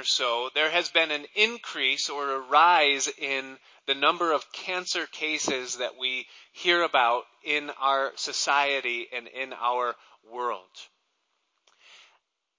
[0.00, 5.06] or so, there has been an increase or a rise in the number of cancer
[5.06, 9.94] cases that we hear about in our society and in our
[10.32, 10.70] world.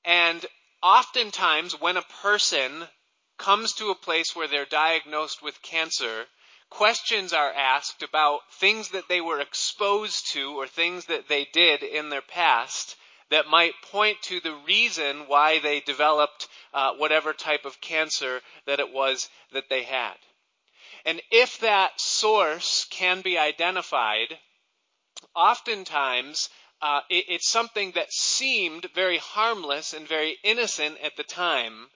[0.05, 0.45] And
[0.83, 2.71] oftentimes, when a person
[3.39, 6.25] comes to a place where they're diagnosed with cancer,
[6.69, 11.81] questions are asked about things that they were exposed to or things that they did
[11.81, 12.95] in their past
[13.31, 18.79] that might point to the reason why they developed uh, whatever type of cancer that
[18.79, 20.15] it was that they had.
[21.05, 24.37] And if that source can be identified,
[25.33, 26.49] oftentimes
[26.81, 31.87] uh, it, it's something that seemed very harmless and very innocent at the time,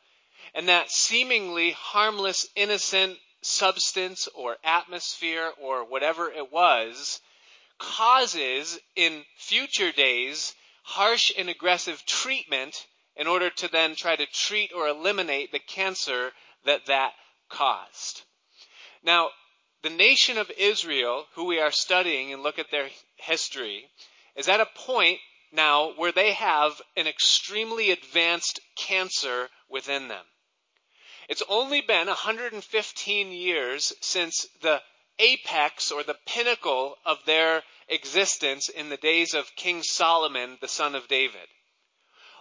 [0.54, 7.20] and that seemingly harmless, innocent substance or atmosphere or whatever it was
[7.78, 12.86] causes in future days harsh and aggressive treatment
[13.16, 16.32] in order to then try to treat or eliminate the cancer
[16.64, 17.14] that that
[17.50, 18.22] caused.
[19.04, 19.32] Now,
[19.82, 23.90] the nation of Israel, who we are studying and look at their history,
[24.36, 25.20] is at a point
[25.52, 30.26] now where they have an extremely advanced cancer within them.
[31.28, 34.82] It's only been 115 years since the
[35.18, 40.96] apex or the pinnacle of their existence in the days of King Solomon, the son
[40.96, 41.48] of David.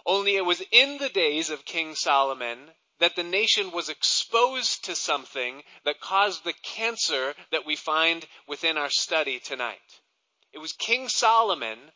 [0.05, 4.95] Only it was in the days of King Solomon that the nation was exposed to
[4.95, 9.99] something that caused the cancer that we find within our study tonight.
[10.53, 11.91] It was King Solomon,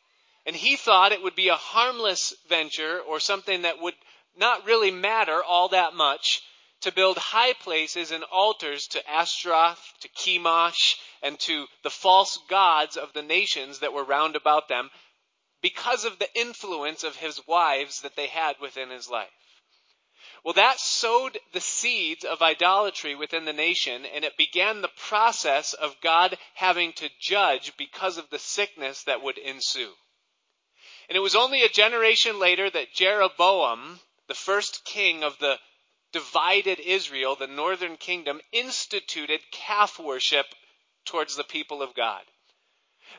[0.45, 3.95] and he thought it would be a harmless venture or something that would
[4.35, 6.41] not really matter all that much
[6.81, 12.97] to build high places and altars to Ashtaroth, to Chemosh, and to the false gods
[12.97, 14.89] of the nations that were round about them
[15.61, 19.29] because of the influence of his wives that they had within his life.
[20.43, 25.73] Well, that sowed the seeds of idolatry within the nation, and it began the process
[25.73, 29.93] of God having to judge because of the sickness that would ensue.
[31.09, 35.59] And it was only a generation later that Jeroboam, the first king of the
[36.13, 40.45] divided Israel, the northern kingdom, instituted calf worship
[41.05, 42.23] towards the people of God.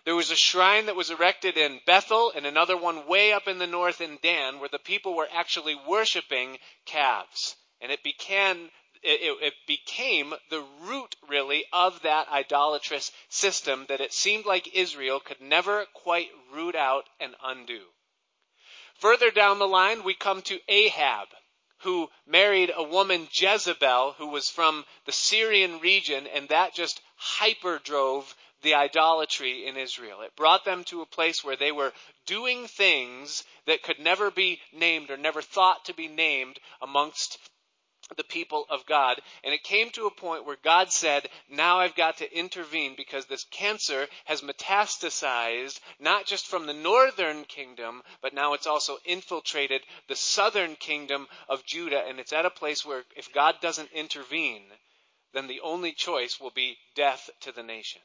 [0.05, 3.59] There was a shrine that was erected in Bethel and another one way up in
[3.59, 7.57] the north in Dan where the people were actually worshiping calves.
[7.81, 8.71] And it began
[9.03, 15.21] it, it, became the root, really, of that idolatrous system that it seemed like Israel
[15.21, 17.81] could never quite root out and undo.
[18.97, 21.29] Further down the line, we come to Ahab
[21.81, 27.79] who married a woman, Jezebel, who was from the Syrian region, and that just hyper
[27.85, 30.23] drove the idolatry in Israel.
[30.23, 31.93] It brought them to a place where they were
[32.27, 37.39] doing things that could never be named or never thought to be named amongst
[38.17, 39.21] the people of God.
[39.45, 43.27] And it came to a point where God said, now I've got to intervene because
[43.27, 49.83] this cancer has metastasized not just from the northern kingdom, but now it's also infiltrated
[50.09, 52.03] the southern kingdom of Judah.
[52.09, 54.65] And it's at a place where if God doesn't intervene,
[55.33, 58.03] then the only choice will be death to the nation.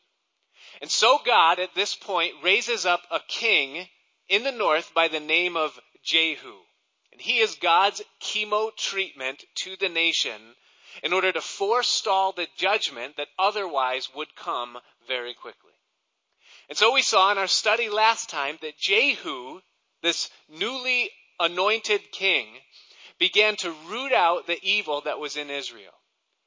[0.81, 3.87] And so God at this point raises up a king
[4.27, 6.55] in the north by the name of Jehu.
[7.11, 10.55] And he is God's chemo treatment to the nation
[11.03, 14.77] in order to forestall the judgment that otherwise would come
[15.07, 15.73] very quickly.
[16.69, 19.61] And so we saw in our study last time that Jehu,
[20.01, 22.47] this newly anointed king,
[23.19, 25.93] began to root out the evil that was in Israel.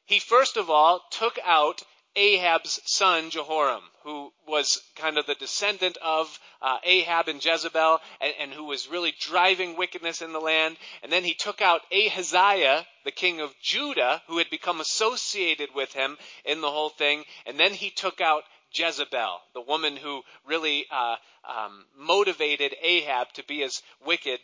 [0.09, 1.83] He first of all took out
[2.17, 8.35] Ahab's son Jehoram, who was kind of the descendant of uh, Ahab and Jezebel, and,
[8.41, 10.79] and, who was really driving wickedness in the land.
[11.03, 15.93] And then he took out Ahaziah, the king of Judah, who had become associated with
[15.93, 17.25] him in the whole thing.
[17.45, 23.45] And then he took out Jezebel, the woman who really uh, um, motivated Ahab to
[23.45, 24.41] be as wicked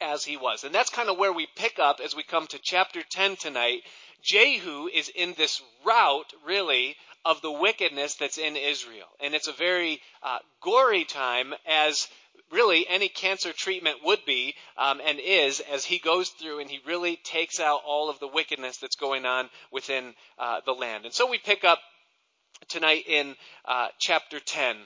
[0.00, 0.64] as he was.
[0.64, 3.82] And that's kind of where we pick up as we come to chapter 10 tonight.
[4.22, 9.08] Jehu is in this route, really, of the wickedness that's in Israel.
[9.20, 12.08] And it's a very uh, gory time as
[12.50, 16.80] really any cancer treatment would be um, and is as he goes through and he
[16.86, 21.04] really takes out all of the wickedness that's going on within uh, the land.
[21.04, 21.78] And so we pick up
[22.68, 24.76] tonight in uh, chapter 10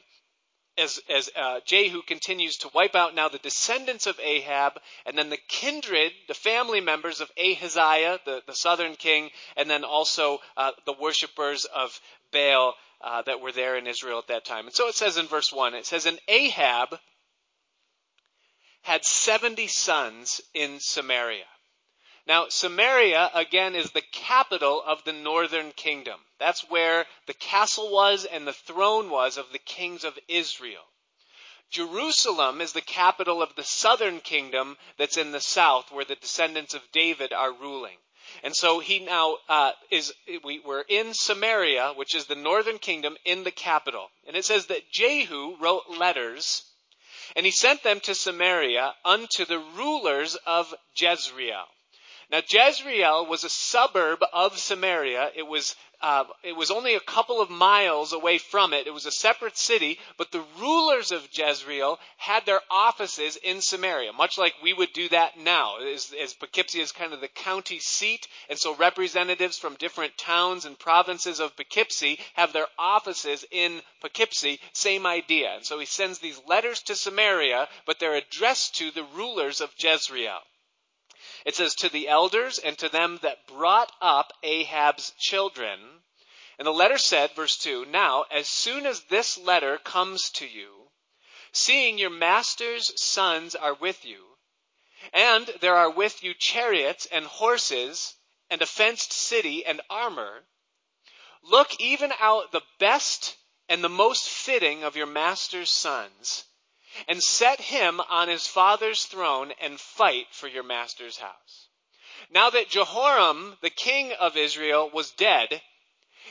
[0.78, 5.30] as, as uh, Jehu continues to wipe out now the descendants of Ahab, and then
[5.30, 10.72] the kindred, the family members of Ahaziah, the, the southern king, and then also uh,
[10.86, 12.00] the worshippers of
[12.32, 14.66] Baal uh, that were there in Israel at that time.
[14.66, 16.98] And so it says in verse 1, it says, And Ahab
[18.82, 21.44] had 70 sons in Samaria.
[22.26, 26.18] Now, Samaria, again, is the capital of the northern kingdom.
[26.38, 30.84] That's where the castle was and the throne was of the kings of Israel.
[31.70, 36.72] Jerusalem is the capital of the southern kingdom that's in the south, where the descendants
[36.72, 37.98] of David are ruling.
[38.42, 40.12] And so he now uh, is,
[40.44, 44.08] we, we're in Samaria, which is the northern kingdom, in the capital.
[44.26, 46.62] And it says that Jehu wrote letters,
[47.36, 51.66] and he sent them to Samaria unto the rulers of Jezreel.
[52.30, 55.30] Now, Jezreel was a suburb of Samaria.
[55.36, 58.86] It was, uh, it was only a couple of miles away from it.
[58.86, 64.12] It was a separate city, but the rulers of Jezreel had their offices in Samaria,
[64.14, 67.78] much like we would do that now, as, as Poughkeepsie is kind of the county
[67.78, 73.82] seat, and so representatives from different towns and provinces of Poughkeepsie have their offices in
[74.00, 74.60] Poughkeepsie.
[74.72, 75.54] Same idea.
[75.54, 79.70] And so he sends these letters to Samaria, but they're addressed to the rulers of
[79.78, 80.40] Jezreel.
[81.44, 86.02] It says, To the elders and to them that brought up Ahab's children.
[86.58, 90.91] And the letter said, verse 2, Now, as soon as this letter comes to you,
[91.52, 94.38] seeing your master's sons are with you,
[95.12, 98.14] and there are with you chariots and horses,
[98.49, 100.46] and a fenced city and armor,
[101.43, 103.37] look even out the best
[103.69, 106.44] and the most fitting of your master's sons,
[107.08, 111.69] and set him on his father's throne and fight for your master's house.
[112.31, 115.62] Now that Jehoram, the king of Israel, was dead,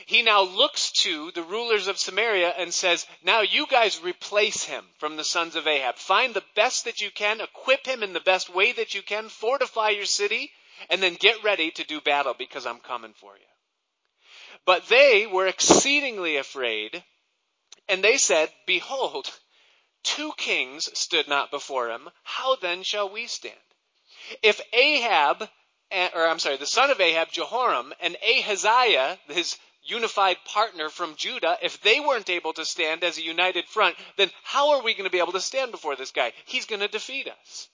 [0.06, 4.84] he now looks to the rulers of Samaria and says, Now you guys replace him
[4.98, 5.96] from the sons of Ahab.
[5.96, 9.28] Find the best that you can, equip him in the best way that you can,
[9.28, 10.52] fortify your city,
[10.90, 13.46] and then get ready to do battle because I'm coming for you.
[14.66, 17.04] But they were exceedingly afraid,
[17.88, 19.30] and they said, Behold,
[20.04, 22.08] Two kings stood not before him.
[22.22, 23.58] How then shall we stand?
[24.42, 25.48] If Ahab,
[25.90, 31.16] eh, or I'm sorry, the son of Ahab, Jehoram, and Ahaziah, his unified partner from
[31.16, 34.94] Judah, if they weren't able to stand as a united front, then how are we
[34.94, 36.32] going to be able to stand before this guy?
[36.46, 37.68] He's going to defeat us.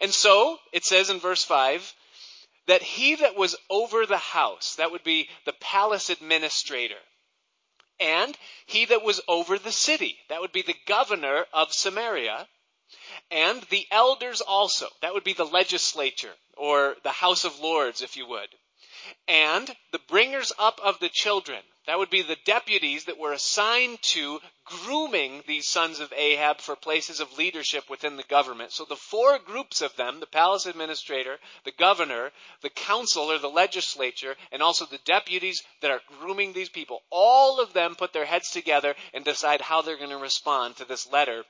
[0.00, 1.94] And so, it says in verse 5,
[2.66, 6.98] that he that was over the house, that would be the palace administrator,
[8.00, 8.36] and
[8.66, 10.18] he that was over the city.
[10.28, 12.48] That would be the governor of Samaria.
[13.30, 14.88] And the elders also.
[15.02, 18.48] That would be the legislature, or the House of Lords, if you would.
[19.26, 21.60] And the bringers up of the children.
[21.86, 26.76] That would be the deputies that were assigned to grooming these sons of Ahab for
[26.76, 28.72] places of leadership within the government.
[28.72, 33.48] So the four groups of them, the palace administrator, the governor, the council or the
[33.48, 38.26] legislature, and also the deputies that are grooming these people, all of them put their
[38.26, 41.42] heads together and decide how they're going to respond to this letter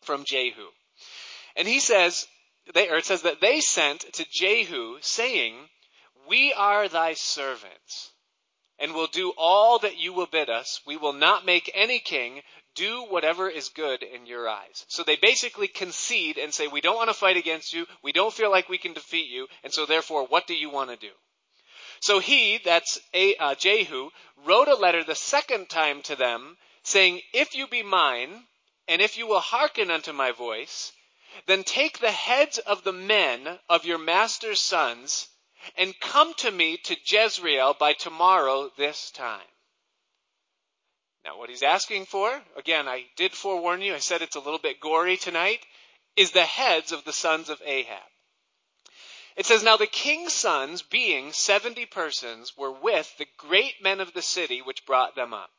[0.00, 0.68] from Jehu.
[1.56, 2.26] And he says,
[2.72, 5.54] they, or it says that they sent to Jehu saying,
[6.28, 8.10] we are thy servants
[8.78, 10.80] and will do all that you will bid us.
[10.86, 12.42] We will not make any king
[12.74, 14.84] do whatever is good in your eyes.
[14.88, 17.86] So they basically concede and say, we don't want to fight against you.
[18.02, 19.46] We don't feel like we can defeat you.
[19.62, 21.12] And so therefore, what do you want to do?
[22.00, 24.10] So he, that's uh, Jehu,
[24.44, 28.44] wrote a letter the second time to them saying, if you be mine,
[28.88, 30.92] and if you will hearken unto my voice,
[31.46, 35.28] then take the heads of the men of your master's sons
[35.76, 39.40] and come to me to Jezreel by tomorrow this time.
[41.24, 44.58] Now, what he's asking for, again, I did forewarn you, I said it's a little
[44.58, 45.64] bit gory tonight,
[46.16, 48.02] is the heads of the sons of Ahab.
[49.36, 54.12] It says, Now the king's sons, being seventy persons, were with the great men of
[54.12, 55.50] the city which brought them up.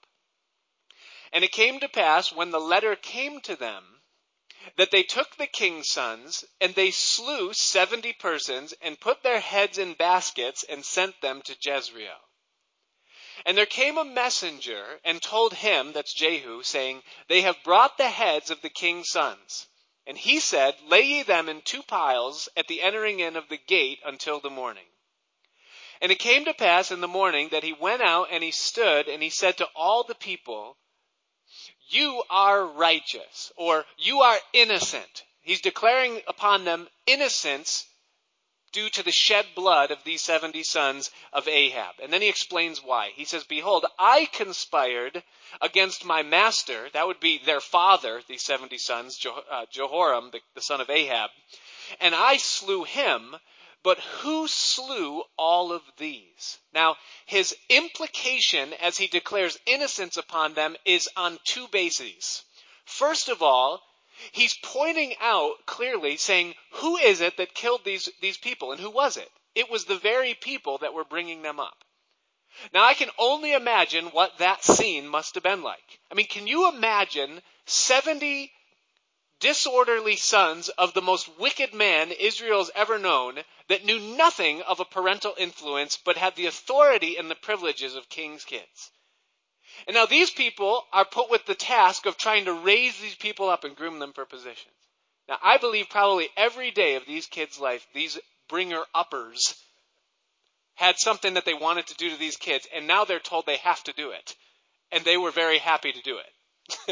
[1.34, 4.02] And it came to pass, when the letter came to them,
[4.78, 9.78] that they took the king's sons, and they slew seventy persons, and put their heads
[9.78, 12.20] in baskets, and sent them to Jezreel.
[13.46, 18.10] And there came a messenger, and told him, that's Jehu, saying, They have brought the
[18.10, 19.68] heads of the king's sons.
[20.08, 23.58] And he said, Lay ye them in two piles at the entering in of the
[23.58, 24.86] gate until the morning.
[26.02, 29.08] And it came to pass in the morning that he went out and he stood,
[29.08, 30.78] and he said to all the people,
[31.90, 35.24] you are righteous or you are innocent.
[35.42, 37.86] He's declaring upon them innocence
[38.72, 41.96] due to the shed blood of these 70 sons of Ahab.
[42.04, 43.12] And then he explains why.
[43.16, 45.24] He says, Behold, I conspired
[45.62, 50.62] against my master, that would be their father, these 70 sons, uh, Jehoram, the, the
[50.62, 51.30] son of Ahab,
[52.02, 53.38] and I slew him
[53.86, 56.60] but who slew all of these?
[56.74, 62.44] Now, his implication as he declares innocence upon them is on two bases.
[62.84, 63.82] First of all,
[64.34, 68.90] he's pointing out clearly saying, who is it that killed these, these people and who
[68.90, 69.32] was it?
[69.56, 71.84] it was the very people that were bringing them up.
[72.74, 76.00] Now I can only imagine what that scene must have been like.
[76.12, 78.52] I mean, can you imagine 70
[79.46, 84.86] disorderly sons of the most wicked man Israel's ever known that knew nothing of a
[84.86, 88.90] parental influence but had the authority and the privileges of king's kids?
[89.86, 93.48] And now these people are put with the task of trying to raise these people
[93.48, 94.74] up and groom them for positions.
[95.30, 98.18] Now I believe probably every day of these kids' life, these
[98.50, 99.54] bringer uppers
[100.74, 103.58] had something that they wanted to do to these kids, and now they're told they
[103.58, 104.36] have to do it.
[104.92, 106.35] And they were very happy to do it.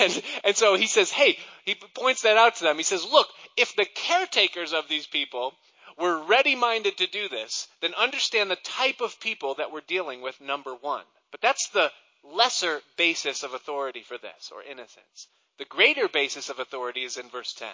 [0.00, 2.76] and, and so he says, hey, he points that out to them.
[2.76, 5.52] He says, look, if the caretakers of these people
[5.98, 10.22] were ready minded to do this, then understand the type of people that we're dealing
[10.22, 11.04] with, number one.
[11.30, 11.90] But that's the
[12.22, 15.28] lesser basis of authority for this, or innocence.
[15.58, 17.68] The greater basis of authority is in verse 10.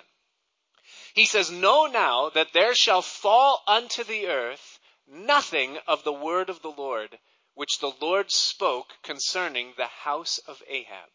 [1.15, 6.49] He says, Know now that there shall fall unto the earth nothing of the word
[6.49, 7.19] of the Lord,
[7.55, 11.11] which the Lord spoke concerning the house of Ahab.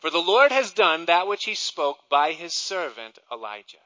[0.00, 3.78] For the Lord has done that which he spoke by his servant Elijah.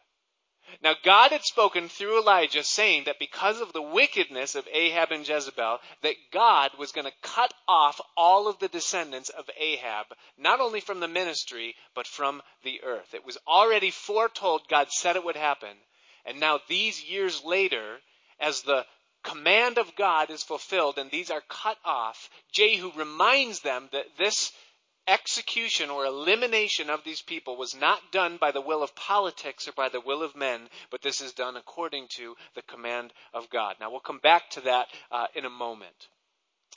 [0.83, 5.27] Now God had spoken through Elijah saying that because of the wickedness of Ahab and
[5.27, 10.61] Jezebel, that God was going to cut off all of the descendants of Ahab, not
[10.61, 13.15] only from the ministry, but from the earth.
[13.15, 15.77] It was already foretold, God said it would happen.
[16.25, 18.03] And now these years later,
[18.41, 18.87] as the
[19.27, 24.53] command of God is fulfilled and these are cut off, Jehu reminds them that this
[25.09, 29.73] execution or elimination of these people was not done by the will of politics or
[29.73, 33.77] by the will of men, but this is done according to the command of God.
[33.81, 36.09] Now we'll come back to that uh, in a moment.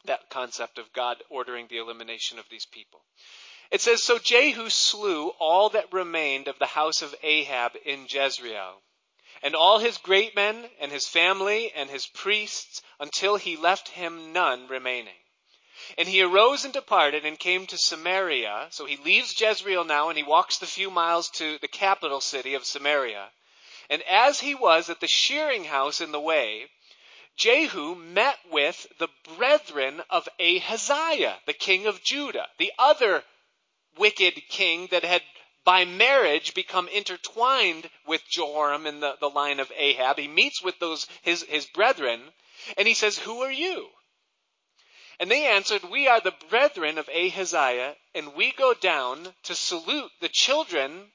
[0.05, 3.01] That concept of God ordering the elimination of these people.
[3.69, 8.81] It says, So Jehu slew all that remained of the house of Ahab in Jezreel
[9.41, 14.33] and all his great men and his family and his priests until he left him
[14.33, 15.13] none remaining.
[15.97, 18.67] And he arose and departed and came to Samaria.
[18.71, 22.53] So he leaves Jezreel now and he walks the few miles to the capital city
[22.53, 23.31] of Samaria.
[23.89, 26.69] And as he was at the shearing house in the way,
[27.37, 33.23] Jehu met with the brethren of Ahaziah, the king of Judah, the other
[33.97, 35.23] wicked king that had
[35.63, 40.17] by marriage become intertwined with Jehoram in the, the line of Ahab.
[40.17, 42.33] He meets with those his, his brethren,
[42.77, 43.89] and he says, Who are you?
[45.19, 50.11] And they answered, We are the brethren of Ahaziah, and we go down to salute
[50.21, 51.11] the children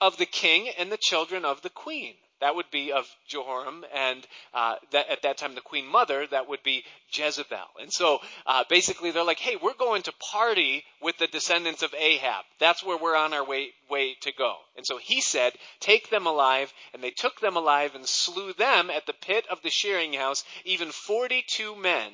[0.00, 2.16] of the king and the children of the queen.
[2.40, 6.48] That would be of Jehoram, and uh, that, at that time the queen mother, that
[6.48, 7.66] would be Jezebel.
[7.80, 11.94] And so uh, basically they're like, hey, we're going to party with the descendants of
[11.94, 12.44] Ahab.
[12.60, 14.56] That's where we're on our way, way to go.
[14.76, 18.90] And so he said, take them alive, and they took them alive and slew them
[18.90, 22.12] at the pit of the shearing house, even 42 men,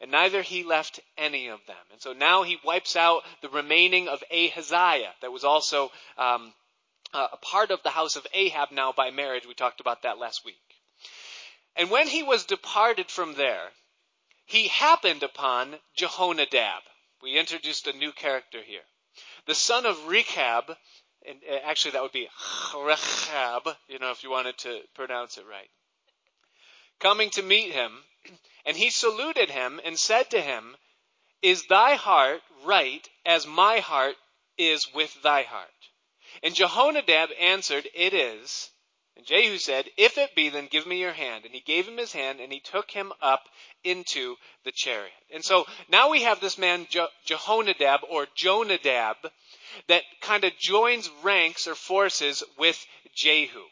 [0.00, 1.76] and neither he left any of them.
[1.92, 6.52] And so now he wipes out the remaining of Ahaziah that was also um,
[7.12, 9.46] uh, a part of the house of Ahab now by marriage.
[9.46, 10.60] We talked about that last week.
[11.76, 13.72] And when he was departed from there,
[14.44, 16.82] he happened upon Jehonadab.
[17.22, 18.82] We introduced a new character here.
[19.46, 20.76] The son of Rechab,
[21.26, 22.28] and uh, actually that would be
[22.76, 25.70] Rechab, you know, if you wanted to pronounce it right.
[26.98, 28.04] Coming to meet him,
[28.64, 30.76] and he saluted him and said to him,
[31.42, 34.16] Is thy heart right as my heart
[34.58, 35.79] is with thy heart?
[36.42, 38.70] And Jehonadab answered, It is.
[39.16, 41.44] And Jehu said, If it be, then give me your hand.
[41.44, 43.48] And he gave him his hand, and he took him up
[43.84, 45.12] into the chariot.
[45.32, 49.16] And so now we have this man, Je- Jehonadab, or Jonadab,
[49.88, 52.82] that kind of joins ranks or forces with
[53.14, 53.62] Jehu.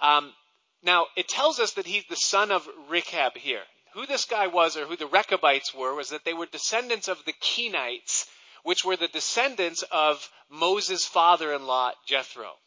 [0.00, 0.34] Um,
[0.82, 3.62] now, it tells us that he's the son of Rechab here.
[3.94, 7.24] Who this guy was, or who the Rechabites were, was that they were descendants of
[7.24, 8.26] the Kenites,
[8.64, 12.58] which were the descendants of Moses' father-in-law, Jethro.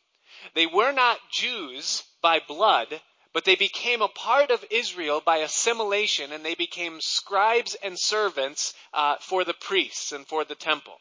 [0.54, 3.02] They were not Jews by blood,
[3.34, 8.74] but they became a part of Israel by assimilation, and they became scribes and servants
[8.94, 11.00] uh, for the priests and for the temple.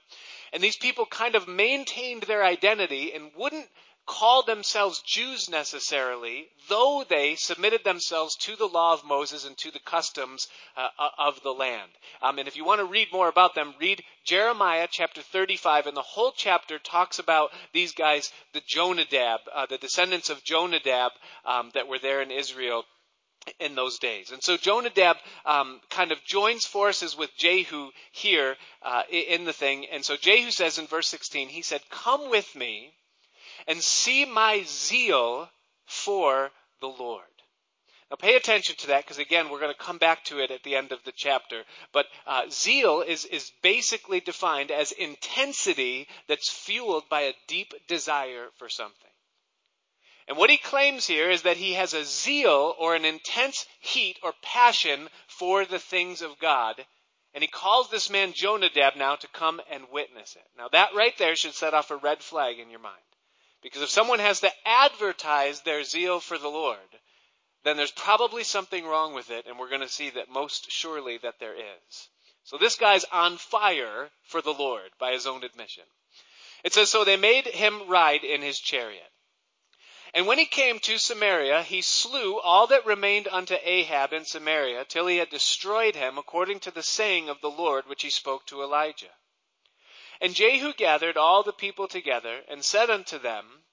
[0.53, 3.69] And these people kind of maintained their identity and wouldn't
[4.07, 9.71] call themselves Jews necessarily, though they submitted themselves to the law of Moses and to
[9.73, 11.91] the customs uh, of the land.
[12.23, 15.97] Um, and if you want to read more about them, read Jeremiah chapter 35, and
[15.97, 21.13] the whole chapter talks about these guys, the Jonadab, uh, the descendants of Jonadab
[21.45, 22.85] um, that were there in Israel
[23.61, 24.31] in those days.
[24.31, 29.87] And so Jonadab um, kind of joins forces with Jehu here uh, in the thing.
[29.87, 32.93] And so Jehu says in verse 16, he said, Come with me
[33.67, 35.49] and see my zeal
[35.85, 37.25] for the Lord.
[38.11, 40.63] Now pay attention to that because again, we're going to come back to it at
[40.63, 41.65] the end of the chapter.
[41.93, 48.47] But uh, zeal is, is basically defined as intensity that's fueled by a deep desire
[48.59, 49.11] for something.
[50.29, 54.19] And what he claims here is that he has a zeal or an intense heat
[54.23, 56.85] or passion for the things of God.
[57.35, 60.47] And he calls this man Jonadab now to come and witness it.
[60.57, 63.03] Now that right there should set off a red flag in your mind.
[63.67, 66.79] Because if someone has to advertise their zeal for the Lord,
[67.65, 71.19] then there's probably something wrong with it, and we're going to see that most surely
[71.19, 72.09] that there is.
[72.45, 75.83] So this guy's on fire for the Lord by his own admission.
[76.63, 79.11] It says, So they made him ride in his chariot.
[80.15, 84.85] And when he came to Samaria, he slew all that remained unto Ahab in Samaria,
[84.85, 88.47] till he had destroyed him, according to the saying of the Lord which he spoke
[88.47, 89.11] to Elijah.
[90.21, 93.65] And Jehu gathered all the people together, and said unto them,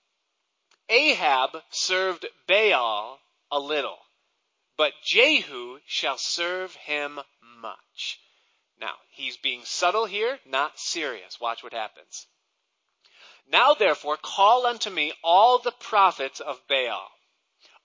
[0.89, 3.19] Ahab served Baal
[3.49, 3.99] a little,
[4.75, 8.19] but Jehu shall serve him much.
[8.77, 11.39] Now, he's being subtle here, not serious.
[11.39, 12.27] Watch what happens.
[13.47, 17.11] Now therefore call unto me all the prophets of Baal,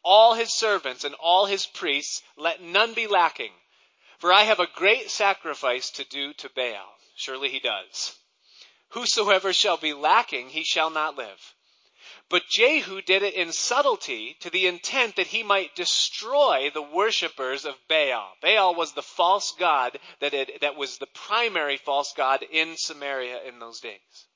[0.02, 3.52] all his servants and all his priests, let none be lacking.
[4.18, 6.98] For I have a great sacrifice to do to Baal.
[7.14, 8.17] Surely he does.
[8.90, 11.54] Whosoever shall be lacking, he shall not live.
[12.30, 17.64] But Jehu did it in subtlety to the intent that he might destroy the worshippers
[17.64, 18.37] of Baal.
[18.42, 23.42] Baal was the false god that, it, that was the primary false god in Samaria
[23.45, 24.26] in those days.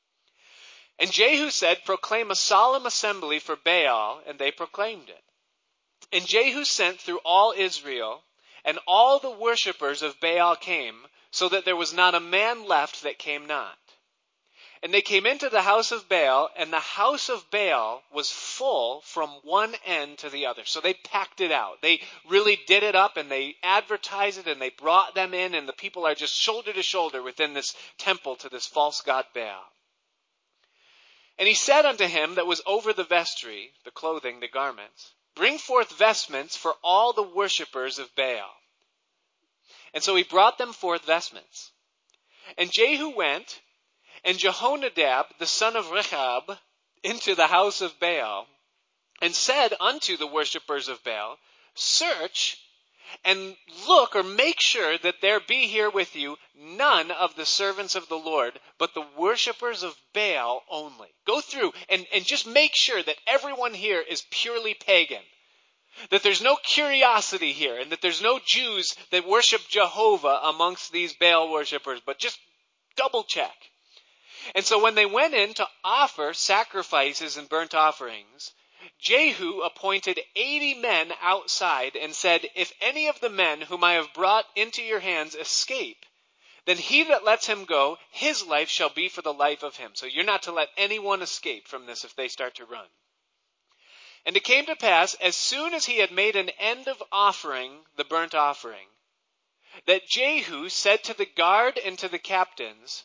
[0.98, 5.24] And Jehu said, Proclaim a solemn assembly for Baal, and they proclaimed it.
[6.12, 8.24] And Jehu sent through all Israel,
[8.64, 13.02] and all the worshippers of Baal came, so that there was not a man left
[13.02, 13.78] that came not.
[14.82, 19.02] And they came into the house of Baal, and the house of Baal was full
[19.02, 20.64] from one end to the other.
[20.64, 21.80] So they packed it out.
[21.80, 25.68] They really did it up and they advertised it and they brought them in, and
[25.68, 29.62] the people are just shoulder to shoulder within this temple to this false god Baal.
[31.38, 35.58] And he said unto him that was over the vestry, the clothing, the garments, Bring
[35.58, 38.54] forth vestments for all the worshippers of Baal.
[39.94, 41.70] And so he brought them forth vestments.
[42.58, 43.60] And Jehu went
[44.24, 46.58] and Jehonadab, the son of Rechab,
[47.02, 48.46] into the house of Baal,
[49.20, 51.38] and said unto the worshippers of Baal,
[51.74, 52.58] Search
[53.24, 53.56] and
[53.86, 58.08] look or make sure that there be here with you none of the servants of
[58.08, 61.08] the Lord, but the worshippers of Baal only.
[61.26, 65.22] Go through and, and just make sure that everyone here is purely pagan.
[66.10, 71.12] That there's no curiosity here and that there's no Jews that worship Jehovah amongst these
[71.12, 72.38] Baal worshippers, but just
[72.96, 73.71] double check.
[74.54, 78.52] And so when they went in to offer sacrifices and burnt offerings,
[78.98, 84.12] Jehu appointed eighty men outside and said, If any of the men whom I have
[84.12, 86.04] brought into your hands escape,
[86.64, 89.94] then he that lets him go, his life shall be for the life of him.
[89.94, 92.88] So you're not to let anyone escape from this if they start to run.
[94.24, 97.84] And it came to pass, as soon as he had made an end of offering
[97.96, 98.88] the burnt offering,
[99.86, 103.04] that Jehu said to the guard and to the captains,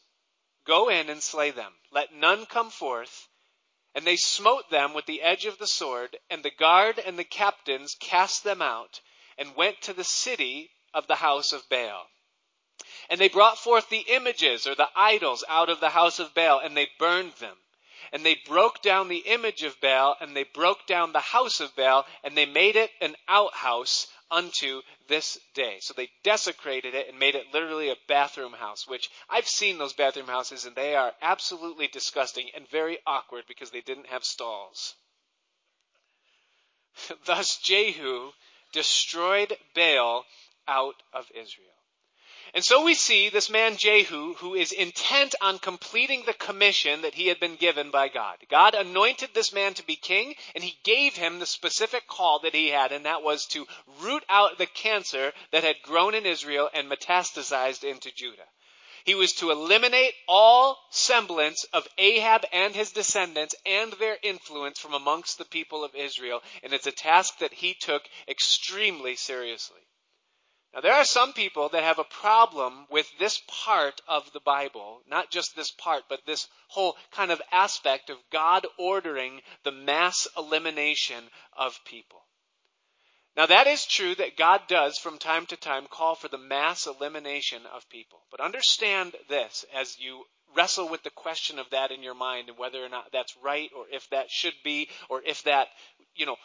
[0.67, 1.73] Go in and slay them.
[1.91, 3.29] Let none come forth.
[3.95, 7.23] And they smote them with the edge of the sword, and the guard and the
[7.23, 8.99] captains cast them out,
[9.37, 12.09] and went to the city of the house of Baal.
[13.09, 16.59] And they brought forth the images or the idols out of the house of Baal,
[16.59, 17.57] and they burned them.
[18.11, 21.75] And they broke down the image of Baal, and they broke down the house of
[21.75, 25.77] Baal, and they made it an outhouse unto this day.
[25.79, 29.93] So they desecrated it and made it literally a bathroom house, which I've seen those
[29.93, 34.95] bathroom houses and they are absolutely disgusting and very awkward because they didn't have stalls.
[37.25, 38.31] Thus Jehu
[38.71, 40.25] destroyed Baal
[40.67, 41.76] out of Israel.
[42.53, 47.15] And so we see this man Jehu who is intent on completing the commission that
[47.15, 48.37] he had been given by God.
[48.49, 52.55] God anointed this man to be king and he gave him the specific call that
[52.55, 53.67] he had and that was to
[54.01, 58.47] root out the cancer that had grown in Israel and metastasized into Judah.
[59.03, 64.93] He was to eliminate all semblance of Ahab and his descendants and their influence from
[64.93, 66.41] amongst the people of Israel.
[66.61, 69.79] And it's a task that he took extremely seriously.
[70.73, 75.01] Now, there are some people that have a problem with this part of the Bible,
[75.07, 80.27] not just this part, but this whole kind of aspect of God ordering the mass
[80.37, 82.27] elimination of people.
[83.37, 86.87] Now, that is true that God does from time to time call for the mass
[86.87, 88.25] elimination of people.
[88.31, 90.25] But understand this as you
[90.55, 93.69] wrestle with the question of that in your mind and whether or not that's right
[93.77, 95.67] or if that should be or if that,
[96.15, 96.37] you know,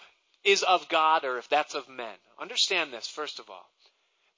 [0.44, 2.14] is of God or if that's of men.
[2.38, 3.71] Understand this, first of all,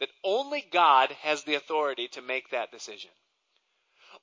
[0.05, 3.11] that only God has the authority to make that decision.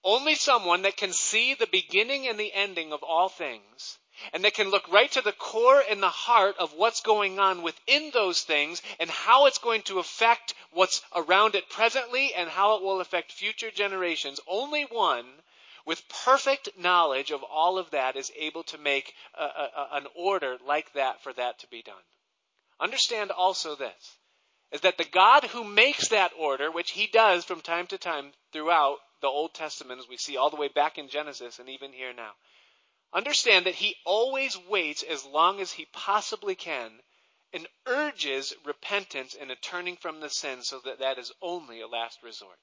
[0.04, 3.98] Only someone that can see the beginning and the ending of all things
[4.32, 7.64] and that can look right to the core and the heart of what's going on
[7.64, 12.76] within those things and how it's going to affect what's around it presently and how
[12.76, 14.40] it will affect future generations.
[14.48, 15.26] Only one
[15.88, 20.58] with perfect knowledge of all of that is able to make a, a, an order
[20.64, 21.96] like that for that to be done.
[22.80, 24.18] Understand also this
[24.72, 28.32] is that the God who makes that order, which he does from time to time
[28.52, 31.94] throughout the Old Testament, as we see all the way back in Genesis and even
[31.94, 32.32] here now,
[33.14, 37.02] Understand that he always waits as long as he possibly can
[37.52, 41.88] and urges repentance and a turning from the sin so that that is only a
[41.88, 42.58] last resort.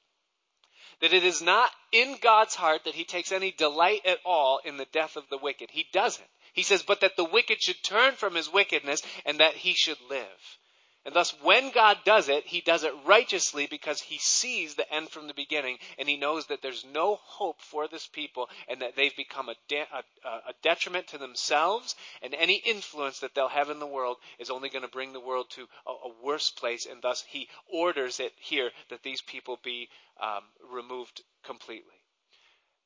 [1.00, 4.78] That it is not in God's heart that he takes any delight at all in
[4.78, 5.70] the death of the wicked.
[5.70, 6.28] He doesn't.
[6.54, 10.00] He says, but that the wicked should turn from his wickedness and that he should
[10.08, 10.58] live.
[11.04, 15.08] And thus, when God does it, He does it righteously because He sees the end
[15.10, 18.94] from the beginning and He knows that there's no hope for this people and that
[18.94, 23.70] they've become a, de- a, a detriment to themselves and any influence that they'll have
[23.70, 26.84] in the world is only going to bring the world to a, a, worse place
[26.84, 29.88] and thus He orders it here that these people be
[30.20, 31.94] um, removed completely.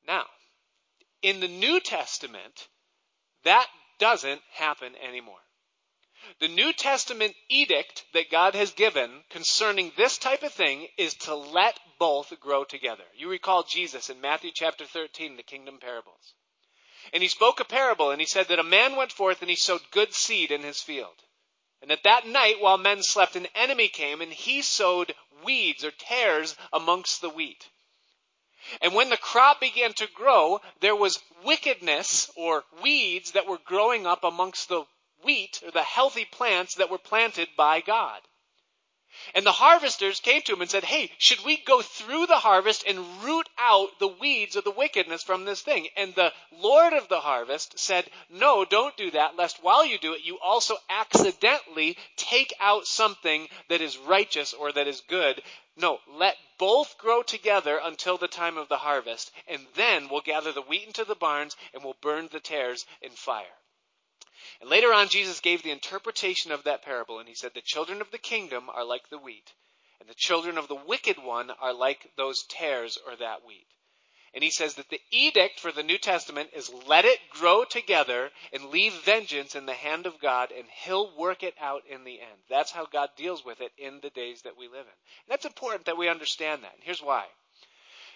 [0.07, 0.25] Now,
[1.21, 2.67] in the New Testament,
[3.43, 3.67] that
[3.99, 5.42] doesn't happen anymore.
[6.39, 11.35] The New Testament edict that God has given concerning this type of thing is to
[11.35, 13.03] let both grow together.
[13.15, 16.33] You recall Jesus in Matthew chapter 13, the kingdom parables.
[17.11, 19.55] And he spoke a parable and he said that a man went forth and he
[19.55, 21.23] sowed good seed in his field.
[21.81, 25.91] And that that night while men slept, an enemy came and he sowed weeds or
[25.91, 27.69] tares amongst the wheat.
[28.81, 34.07] And when the crop began to grow, there was wickedness or weeds that were growing
[34.07, 34.85] up amongst the
[35.23, 38.21] wheat or the healthy plants that were planted by God.
[39.35, 42.83] And the harvesters came to him and said, Hey, should we go through the harvest
[42.87, 45.87] and root out the weeds of the wickedness from this thing?
[45.95, 50.13] And the Lord of the harvest said, No, don't do that, lest while you do
[50.13, 55.43] it, you also accidentally take out something that is righteous or that is good.
[55.75, 60.51] No, let both grow together until the time of the harvest, and then we'll gather
[60.51, 63.59] the wheat into the barns and we'll burn the tares in fire.
[64.63, 67.99] And later on, Jesus gave the interpretation of that parable, and he said, The children
[67.99, 69.51] of the kingdom are like the wheat,
[69.99, 73.67] and the children of the wicked one are like those tares or that wheat.
[74.33, 78.31] And he says that the edict for the New Testament is let it grow together
[78.53, 82.21] and leave vengeance in the hand of God, and he'll work it out in the
[82.21, 82.39] end.
[82.49, 84.93] That's how God deals with it in the days that we live in.
[84.93, 86.75] And that's important that we understand that.
[86.75, 87.25] And here's why.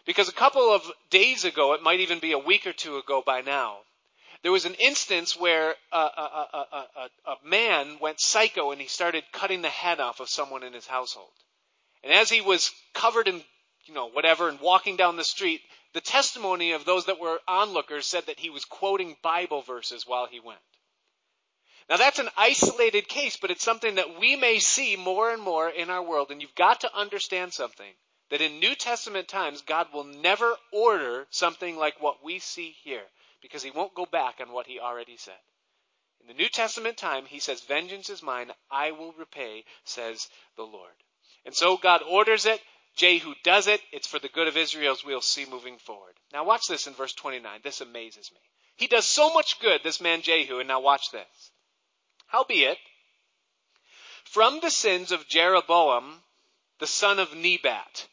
[0.05, 3.21] Because a couple of days ago, it might even be a week or two ago
[3.21, 3.79] by now,
[4.43, 9.23] there was an instance where a, a, a, a, man went psycho and he started
[9.31, 11.31] cutting the head off of someone in his household.
[12.03, 13.41] And as he was covered in,
[13.85, 15.61] you know, whatever and walking down the street,
[15.93, 20.27] the testimony of those that were onlookers said that he was quoting Bible verses while
[20.27, 20.59] he went.
[21.89, 25.69] Now that's an isolated case, but it's something that we may see more and more
[25.69, 26.31] in our world.
[26.31, 27.91] And you've got to understand something
[28.29, 33.03] that in New Testament times, God will never order something like what we see here
[33.41, 35.39] because he won't go back on what he already said.
[36.21, 40.63] In the New Testament time, he says, Vengeance is mine, I will repay, says the
[40.63, 40.93] Lord.
[41.45, 42.61] And so God orders it.
[42.95, 43.81] Jehu does it.
[43.91, 46.15] It's for the good of Israel, as we'll see moving forward.
[46.33, 47.61] Now, watch this in verse 29.
[47.63, 48.39] This amazes me.
[48.75, 51.51] He does so much good, this man Jehu, and now watch this.
[52.27, 52.79] Howbeit,
[54.25, 56.23] from the sins of Jeroboam,
[56.79, 58.07] the son of Nebat,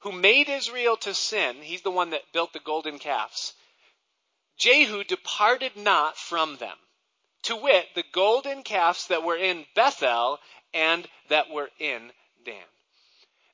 [0.00, 3.54] who made Israel to sin, he's the one that built the golden calves,
[4.56, 6.76] Jehu departed not from them,
[7.42, 10.38] to wit, the golden calves that were in Bethel
[10.72, 12.12] and that were in
[12.44, 12.64] Dan.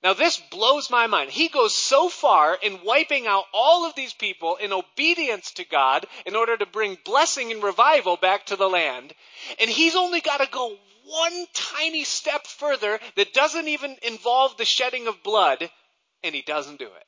[0.02, 1.30] Now this blows my mind.
[1.30, 6.06] He goes so far in wiping out all of these people in obedience to God
[6.26, 9.14] in order to bring blessing and revival back to the land.
[9.60, 14.64] And he's only got to go one tiny step further that doesn't even involve the
[14.64, 15.70] shedding of blood,
[16.24, 17.06] and he doesn't do it.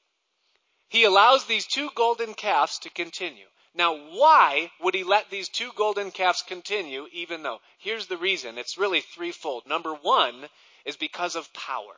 [0.89, 3.47] He allows these two golden calves to continue.
[3.75, 7.61] Now, why would he let these two golden calves continue, even though?
[7.79, 8.57] Here's the reason.
[8.57, 9.67] It's really threefold.
[9.67, 10.49] Number one
[10.85, 11.97] is because of power.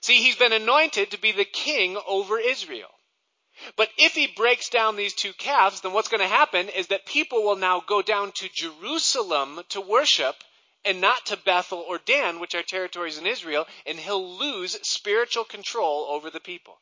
[0.00, 2.90] See, he's been anointed to be the king over Israel.
[3.74, 7.06] But if he breaks down these two calves, then what's going to happen is that
[7.06, 10.36] people will now go down to Jerusalem to worship
[10.84, 15.44] and not to Bethel or Dan, which are territories in Israel, and he'll lose spiritual
[15.44, 16.78] control over the people.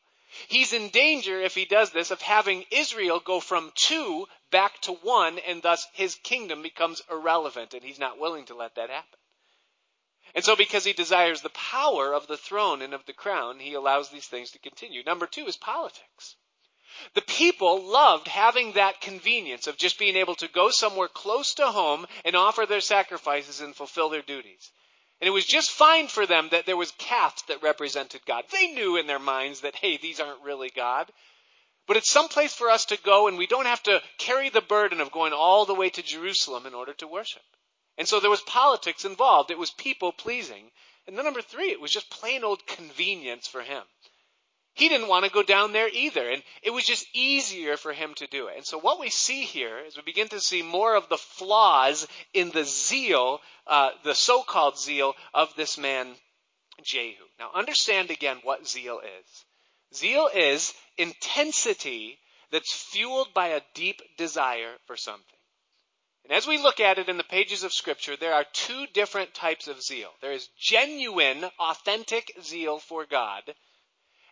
[0.47, 4.93] He's in danger, if he does this, of having Israel go from two back to
[4.93, 9.19] one, and thus his kingdom becomes irrelevant, and he's not willing to let that happen.
[10.35, 13.73] And so, because he desires the power of the throne and of the crown, he
[13.73, 15.03] allows these things to continue.
[15.03, 16.35] Number two is politics.
[17.13, 21.67] The people loved having that convenience of just being able to go somewhere close to
[21.67, 24.71] home and offer their sacrifices and fulfill their duties.
[25.19, 28.45] And it was just fine for them that there was calves that represented God.
[28.51, 31.11] They knew in their minds that, hey, these aren't really God.
[31.87, 35.01] But it's someplace for us to go and we don't have to carry the burden
[35.01, 37.41] of going all the way to Jerusalem in order to worship.
[37.97, 39.49] And so there was politics involved.
[39.49, 40.71] It was people pleasing.
[41.07, 43.83] And then number three, it was just plain old convenience for him.
[44.77, 48.13] He didn't want to go down there either, and it was just easier for him
[48.17, 48.57] to do it.
[48.57, 52.07] And so what we see here is we begin to see more of the flaws
[52.31, 56.13] in the zeal, uh, the so-called zeal of this man
[56.83, 57.25] Jehu.
[57.39, 59.45] Now understand again what zeal is.
[59.95, 62.19] Zeal is intensity
[62.51, 65.39] that's fueled by a deep desire for something.
[66.23, 69.33] And as we look at it in the pages of Scripture, there are two different
[69.33, 70.11] types of zeal.
[70.21, 73.55] There is genuine, authentic zeal for God,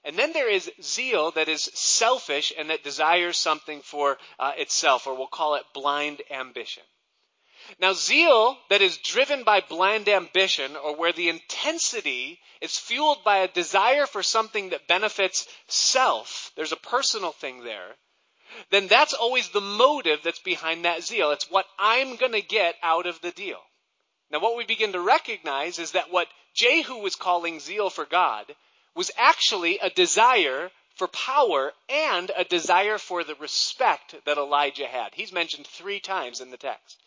[0.06, 5.08] and then there is zeal that is selfish and that desires something for uh, itself,
[5.08, 6.84] or we'll call it blind ambition.
[7.80, 13.38] Now, zeal that is driven by blind ambition, or where the intensity is fueled by
[13.38, 17.96] a desire for something that benefits self, there's a personal thing there,
[18.70, 21.32] then that's always the motive that's behind that zeal.
[21.32, 23.60] It's what I'm going to get out of the deal.
[24.30, 28.56] Now, what we begin to recognize is that what Jehu was calling zeal for God
[28.96, 35.14] was actually a desire for power and a desire for the respect that Elijah had.
[35.14, 37.02] He's mentioned three times in the text.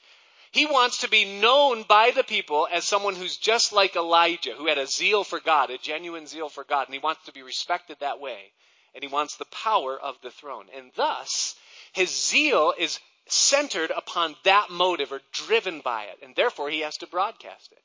[0.50, 4.66] He wants to be known by the people as someone who's just like Elijah, who
[4.66, 7.42] had a zeal for God, a genuine zeal for God, and he wants to be
[7.42, 8.52] respected that way.
[8.94, 10.66] And he wants the power of the throne.
[10.74, 11.54] And thus,
[11.92, 16.18] his zeal is centered upon that motive or driven by it.
[16.22, 17.82] And therefore, he has to broadcast it.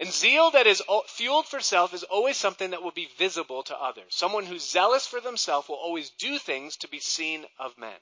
[0.00, 3.76] And zeal that is fueled for self is always something that will be visible to
[3.76, 4.14] others.
[4.14, 7.98] Someone who's zealous for themselves will always do things to be seen of men.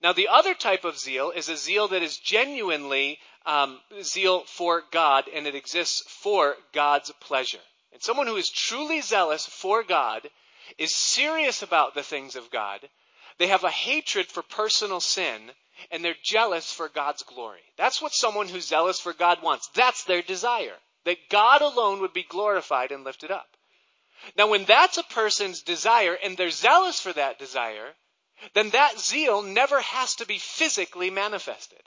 [0.00, 4.84] Now, the other type of zeal is a zeal that is genuinely um, zeal for
[4.92, 7.60] God, and it exists for God's pleasure.
[7.92, 10.30] And someone who is truly zealous for God
[10.76, 12.88] is serious about the things of God.
[13.38, 15.52] They have a hatred for personal sin,
[15.90, 17.62] and they're jealous for God's glory.
[17.76, 19.68] That's what someone who's zealous for God wants.
[19.74, 20.76] That's their desire.
[21.04, 23.56] That God alone would be glorified and lifted up.
[24.36, 27.94] Now, when that's a person's desire and they're zealous for that desire,
[28.54, 31.82] then that zeal never has to be physically manifested.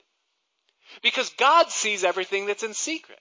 [1.02, 3.20] Because God sees everything that's in secret.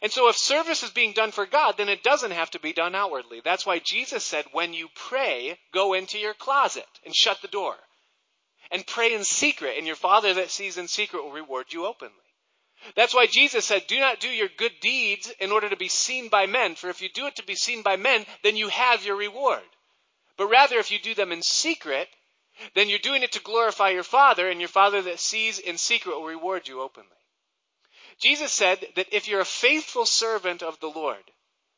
[0.00, 2.72] And so if service is being done for God, then it doesn't have to be
[2.72, 3.40] done outwardly.
[3.44, 7.76] That's why Jesus said, when you pray, go into your closet and shut the door
[8.72, 12.14] and pray in secret, and your Father that sees in secret will reward you openly.
[12.96, 16.28] That's why Jesus said, do not do your good deeds in order to be seen
[16.28, 19.04] by men, for if you do it to be seen by men, then you have
[19.04, 19.62] your reward.
[20.36, 22.08] But rather, if you do them in secret,
[22.74, 26.16] then you're doing it to glorify your Father, and your Father that sees in secret
[26.16, 27.08] will reward you openly.
[28.20, 31.22] Jesus said that if you're a faithful servant of the Lord,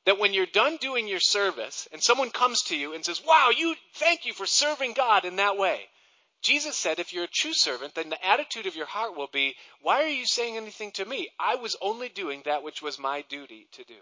[0.05, 3.51] that when you're done doing your service and someone comes to you and says, Wow,
[3.57, 5.89] you thank you for serving God in that way,
[6.45, 9.57] Jesus said, if you're a true servant, then the attitude of your heart will be,
[9.81, 11.31] why are you saying anything to me?
[11.41, 13.97] I was only doing that which was my duty to do.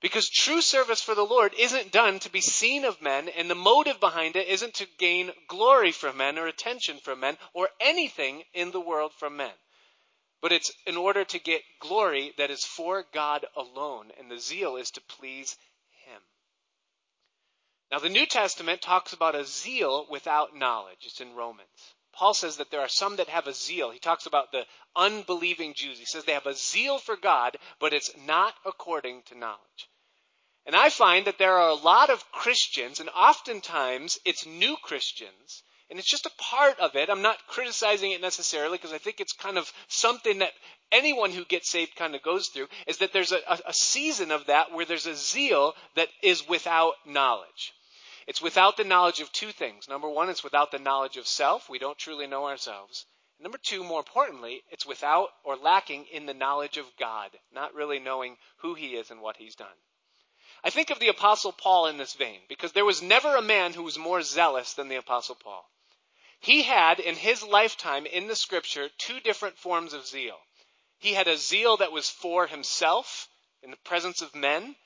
[0.00, 3.56] Because true service for the Lord isn't done to be seen of men, and the
[3.56, 8.44] motive behind it isn't to gain glory from men or attention from men or anything
[8.54, 9.54] in the world from men.
[10.40, 14.76] But it's in order to get glory that is for God alone, and the zeal
[14.76, 15.56] is to please
[17.90, 21.04] now, the New Testament talks about a zeal without knowledge.
[21.04, 21.94] It's in Romans.
[22.12, 23.90] Paul says that there are some that have a zeal.
[23.90, 25.98] He talks about the unbelieving Jews.
[25.98, 29.88] He says they have a zeal for God, but it's not according to knowledge.
[30.64, 35.62] And I find that there are a lot of Christians, and oftentimes it's new Christians,
[35.90, 37.08] and it's just a part of it.
[37.08, 40.52] I'm not criticizing it necessarily because I think it's kind of something that
[40.90, 44.46] anyone who gets saved kind of goes through, is that there's a, a season of
[44.46, 47.72] that where there's a zeal that is without knowledge.
[48.26, 49.88] It's without the knowledge of two things.
[49.88, 51.68] Number one, it's without the knowledge of self.
[51.68, 53.06] We don't truly know ourselves.
[53.38, 58.00] Number two, more importantly, it's without or lacking in the knowledge of God, not really
[58.00, 59.68] knowing who He is and what He's done.
[60.64, 63.72] I think of the Apostle Paul in this vein, because there was never a man
[63.72, 65.64] who was more zealous than the Apostle Paul.
[66.46, 70.40] He had, in his lifetime in the Scripture, two different forms of zeal.
[70.98, 73.28] He had a zeal that was for himself
[73.62, 74.76] in the presence of men,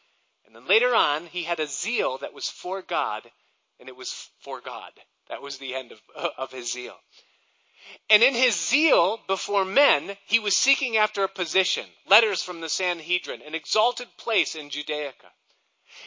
[0.47, 3.31] and then later on, he had a zeal that was for God
[3.79, 4.93] and it was for God.
[5.29, 6.01] That was the end of,
[6.39, 6.99] of his zeal.
[8.09, 12.71] And in his zeal before men, he was seeking after a position, letters from the
[12.71, 15.31] Sanhedrin, an exalted place in Judaica.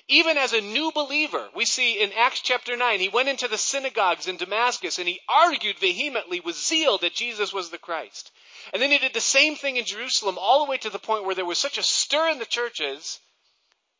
[0.07, 3.57] Even as a new believer, we see in Acts chapter 9, he went into the
[3.57, 8.31] synagogues in Damascus and he argued vehemently with zeal that Jesus was the Christ.
[8.71, 11.25] And then he did the same thing in Jerusalem all the way to the point
[11.25, 13.19] where there was such a stir in the churches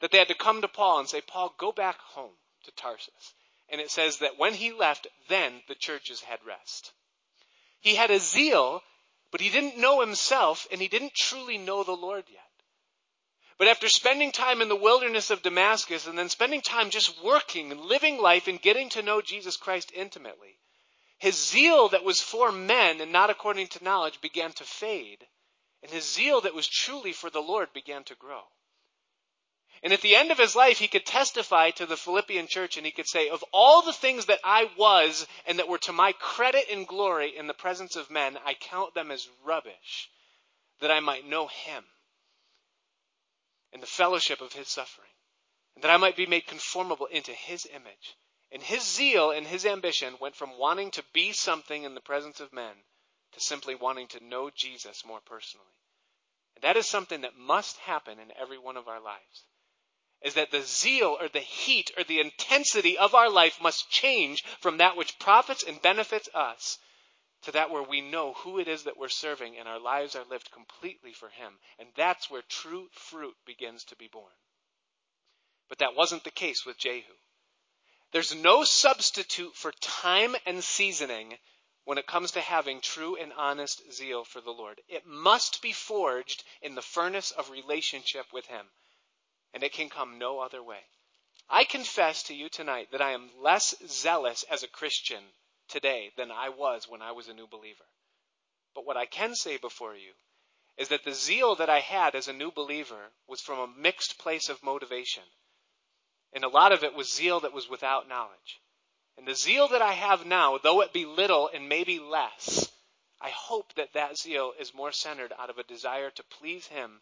[0.01, 2.33] that they had to come to Paul and say, Paul, go back home
[2.65, 3.33] to Tarsus.
[3.69, 6.91] And it says that when he left, then the churches had rest.
[7.81, 8.83] He had a zeal,
[9.31, 12.41] but he didn't know himself and he didn't truly know the Lord yet.
[13.57, 17.71] But after spending time in the wilderness of Damascus and then spending time just working
[17.71, 20.57] and living life and getting to know Jesus Christ intimately,
[21.19, 25.27] his zeal that was for men and not according to knowledge began to fade,
[25.83, 28.43] and his zeal that was truly for the Lord began to grow.
[29.83, 32.85] And at the end of his life, he could testify to the Philippian church and
[32.85, 36.13] he could say, Of all the things that I was and that were to my
[36.13, 40.09] credit and glory in the presence of men, I count them as rubbish,
[40.79, 41.83] that I might know him
[43.73, 45.09] in the fellowship of his suffering,
[45.75, 48.15] and that I might be made conformable into his image.
[48.51, 52.39] And his zeal and his ambition went from wanting to be something in the presence
[52.39, 52.75] of men
[53.31, 55.65] to simply wanting to know Jesus more personally.
[56.55, 59.45] And that is something that must happen in every one of our lives.
[60.21, 64.43] Is that the zeal or the heat or the intensity of our life must change
[64.59, 66.77] from that which profits and benefits us
[67.43, 70.25] to that where we know who it is that we're serving and our lives are
[70.29, 71.53] lived completely for Him.
[71.79, 74.31] And that's where true fruit begins to be born.
[75.69, 77.13] But that wasn't the case with Jehu.
[78.11, 81.37] There's no substitute for time and seasoning
[81.85, 84.79] when it comes to having true and honest zeal for the Lord.
[84.87, 88.65] It must be forged in the furnace of relationship with Him.
[89.53, 90.79] And it can come no other way.
[91.49, 95.23] I confess to you tonight that I am less zealous as a Christian
[95.73, 97.83] today than I was when I was a new believer.
[98.75, 100.13] But what I can say before you
[100.77, 104.19] is that the zeal that I had as a new believer was from a mixed
[104.19, 105.23] place of motivation.
[106.31, 108.61] And a lot of it was zeal that was without knowledge.
[109.17, 112.71] And the zeal that I have now, though it be little and maybe less,
[113.19, 117.01] I hope that that zeal is more centered out of a desire to please Him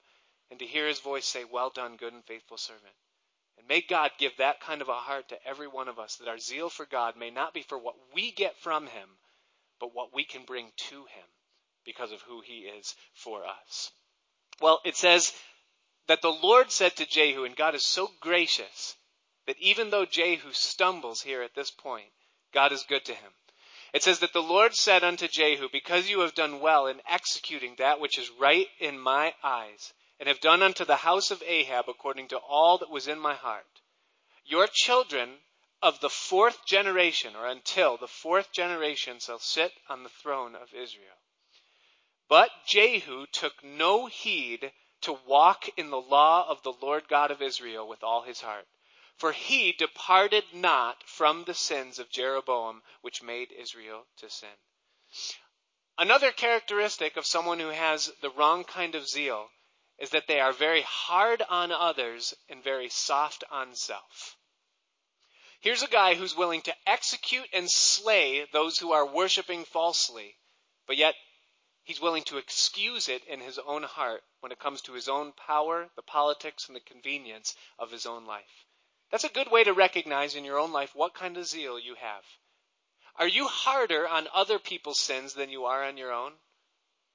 [0.50, 2.96] and to hear His voice say, Well done, good and faithful servant.
[3.72, 6.38] May God give that kind of a heart to every one of us, that our
[6.38, 9.08] zeal for God may not be for what we get from Him,
[9.80, 11.28] but what we can bring to Him
[11.86, 13.92] because of who He is for us.
[14.60, 15.32] Well, it says
[16.08, 18.98] that the Lord said to Jehu, and God is so gracious
[19.48, 22.12] that even though Jehu stumbles here at this point,
[22.54, 23.32] God is good to him.
[23.94, 27.76] It says that the Lord said unto Jehu, Because you have done well in executing
[27.78, 31.90] that which is right in my eyes, and have done unto the house of Ahab
[31.90, 33.82] according to all that was in my heart.
[34.46, 35.40] Your children
[35.82, 40.76] of the fourth generation, or until the fourth generation, shall sit on the throne of
[40.76, 41.18] Israel.
[42.30, 47.42] But Jehu took no heed to walk in the law of the Lord God of
[47.42, 48.68] Israel with all his heart.
[49.18, 54.50] For he departed not from the sins of Jeroboam, which made Israel to sin.
[55.98, 59.50] Another characteristic of someone who has the wrong kind of zeal
[60.02, 64.36] is that they are very hard on others and very soft on self.
[65.60, 70.36] Here's a guy who's willing to execute and slay those who are worshiping falsely,
[70.88, 71.14] but yet
[71.84, 75.34] he's willing to excuse it in his own heart when it comes to his own
[75.34, 78.66] power, the politics, and the convenience of his own life.
[79.12, 81.94] That's a good way to recognize in your own life what kind of zeal you
[81.94, 82.26] have.
[83.18, 86.34] Are you harder on other people's sins than you are on your own?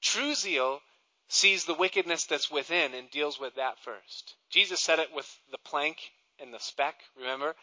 [0.01, 0.83] True zeal
[1.29, 4.35] sees the wickedness that's within and deals with that first.
[4.51, 5.99] Jesus said it with the plank
[6.41, 7.55] and the speck, remember?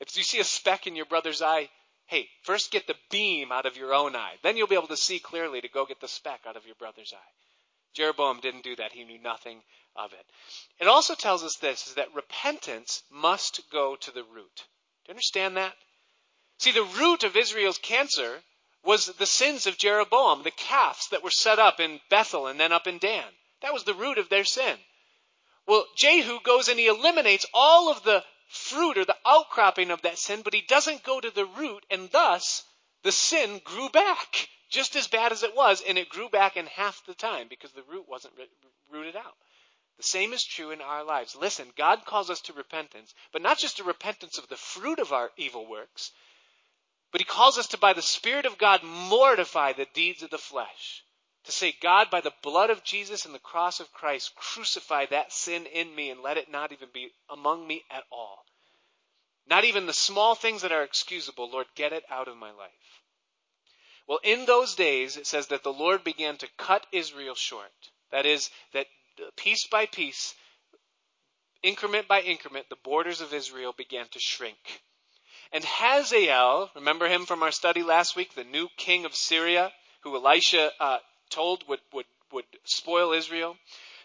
[0.00, 1.68] If you see a speck in your brother's eye,
[2.06, 4.34] hey, first get the beam out of your own eye.
[4.42, 6.74] Then you'll be able to see clearly to go get the speck out of your
[6.76, 7.32] brother's eye.
[7.94, 8.92] Jeroboam didn't do that.
[8.92, 9.62] He knew nothing
[9.96, 10.24] of it.
[10.80, 14.56] It also tells us this is that repentance must go to the root.
[15.04, 15.74] Do you understand that?
[16.58, 18.42] See, the root of Israel's cancer
[18.84, 22.72] was the sins of Jeroboam, the calves that were set up in Bethel and then
[22.72, 23.28] up in Dan.
[23.62, 24.78] That was the root of their sin.
[25.66, 30.18] Well, Jehu goes and he eliminates all of the fruit or the outcropping of that
[30.18, 32.64] sin, but he doesn't go to the root, and thus
[33.02, 36.66] the sin grew back just as bad as it was, and it grew back in
[36.66, 38.34] half the time because the root wasn't
[38.90, 39.36] rooted out.
[39.98, 41.36] The same is true in our lives.
[41.36, 45.12] Listen, God calls us to repentance, but not just a repentance of the fruit of
[45.12, 46.12] our evil works,
[47.12, 50.38] but he calls us to, by the Spirit of God, mortify the deeds of the
[50.38, 51.04] flesh.
[51.44, 55.32] To say, God, by the blood of Jesus and the cross of Christ, crucify that
[55.32, 58.44] sin in me and let it not even be among me at all.
[59.48, 61.50] Not even the small things that are excusable.
[61.50, 63.02] Lord, get it out of my life.
[64.06, 67.70] Well, in those days, it says that the Lord began to cut Israel short.
[68.12, 68.86] That is, that
[69.36, 70.34] piece by piece,
[71.62, 74.82] increment by increment, the borders of Israel began to shrink.
[75.52, 79.72] And Hazael, remember him from our study last week, the new king of Syria,
[80.02, 80.98] who Elisha uh,
[81.28, 83.56] told would, would, would spoil Israel?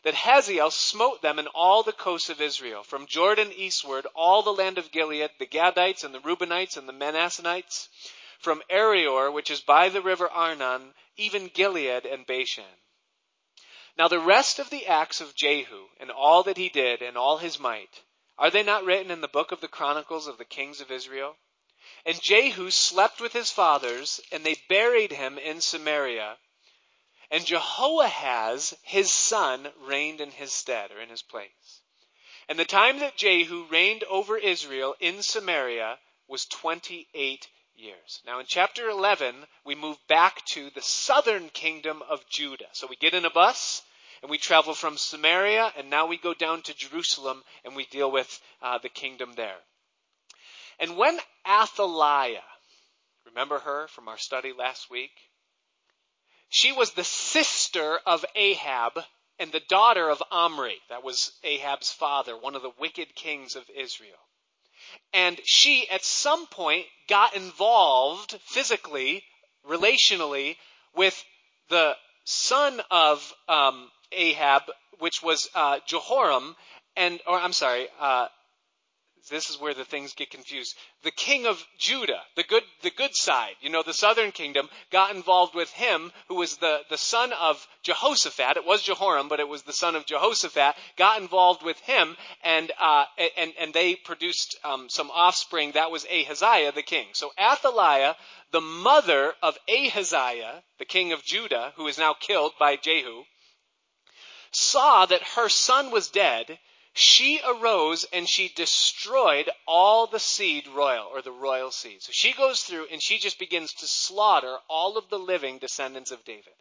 [0.06, 4.54] that Hazael smote them in all the coasts of Israel, from Jordan eastward, all the
[4.54, 7.90] land of Gilead, the Gadites and the Reubenites and the Manassanites,
[8.38, 12.64] from Aroer, which is by the river Arnon, even Gilead and Bashan.
[13.98, 17.40] Now the rest of the acts of Jehu, and all that he did, and all
[17.40, 18.04] his might,
[18.38, 21.38] are they not written in the book of the Chronicles of the kings of Israel?
[22.06, 26.38] And Jehu slept with his fathers, and they buried him in Samaria,
[27.32, 31.82] and Jehoahaz, his son, reigned in his stead, or in his place.
[32.48, 38.22] And the time that Jehu reigned over Israel in Samaria was 28 years.
[38.26, 42.70] Now in chapter 11, we move back to the southern kingdom of Judah.
[42.74, 43.82] So we get in a bus,
[44.26, 48.12] and we travel from Samaria, and now we go down to Jerusalem, and we deal
[48.12, 49.60] with uh, the kingdom there.
[50.80, 52.42] And when Athaliah,
[53.28, 55.12] remember her from our study last week?
[56.50, 58.94] She was the sister of Ahab
[59.38, 60.78] and the daughter of Omri.
[60.90, 64.18] That was Ahab's father, one of the wicked kings of Israel.
[65.14, 69.22] And she, at some point, got involved physically,
[69.70, 70.56] relationally,
[70.96, 71.24] with
[71.70, 74.64] the son of um, Ahab,
[75.00, 76.56] which was uh, Jehoram,
[76.96, 78.28] and or I'm sorry, uh,
[79.30, 80.76] this is where the things get confused.
[81.04, 85.16] The king of Judah, the good, the good side, you know, the southern kingdom, got
[85.16, 88.58] involved with him, who was the, the son of Jehoshaphat.
[88.58, 90.76] It was Jehoram, but it was the son of Jehoshaphat.
[90.96, 93.06] Got involved with him, and uh,
[93.38, 95.72] and and they produced um, some offspring.
[95.72, 97.08] That was Ahaziah, the king.
[97.14, 98.16] So Athaliah,
[98.52, 103.24] the mother of Ahaziah, the king of Judah, who is now killed by Jehu,
[104.56, 106.60] saw that her son was dead
[106.98, 112.02] she arose and she destroyed all the seed royal or the royal seed.
[112.02, 116.12] So she goes through and she just begins to slaughter all of the living descendants
[116.12, 116.54] of David.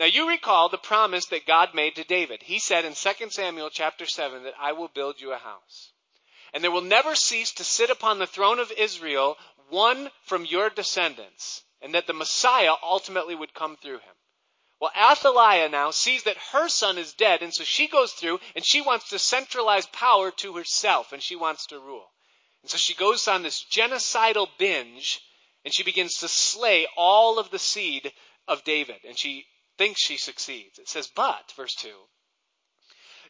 [0.00, 2.42] Now you recall the promise that God made to David.
[2.42, 5.92] He said in 2 Samuel chapter 7 that I will build you a house.
[6.52, 9.38] And there will never cease to sit upon the throne of Israel
[9.68, 11.62] one from your descendants.
[11.80, 14.14] And that the Messiah ultimately would come through him.
[14.78, 18.64] Well, Athaliah now sees that her son is dead, and so she goes through and
[18.64, 22.12] she wants to centralize power to herself, and she wants to rule.
[22.62, 25.20] And so she goes on this genocidal binge,
[25.64, 28.12] and she begins to slay all of the seed
[28.46, 29.46] of David, and she
[29.78, 30.78] thinks she succeeds.
[30.78, 31.88] It says, but, verse 2,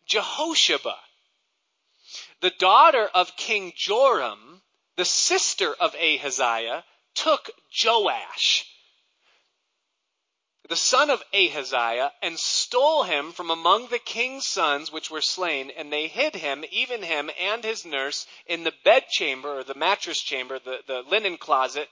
[0.06, 0.98] Jehosheba,
[2.40, 4.62] the daughter of King Joram,
[4.96, 6.84] the sister of Ahaziah,
[7.14, 7.50] took
[7.84, 8.64] Joash,
[10.68, 15.70] the son of Ahaziah, and stole him from among the king's sons which were slain,
[15.70, 20.20] and they hid him, even him and his nurse, in the bedchamber, or the mattress
[20.20, 21.88] chamber, the, the linen closet,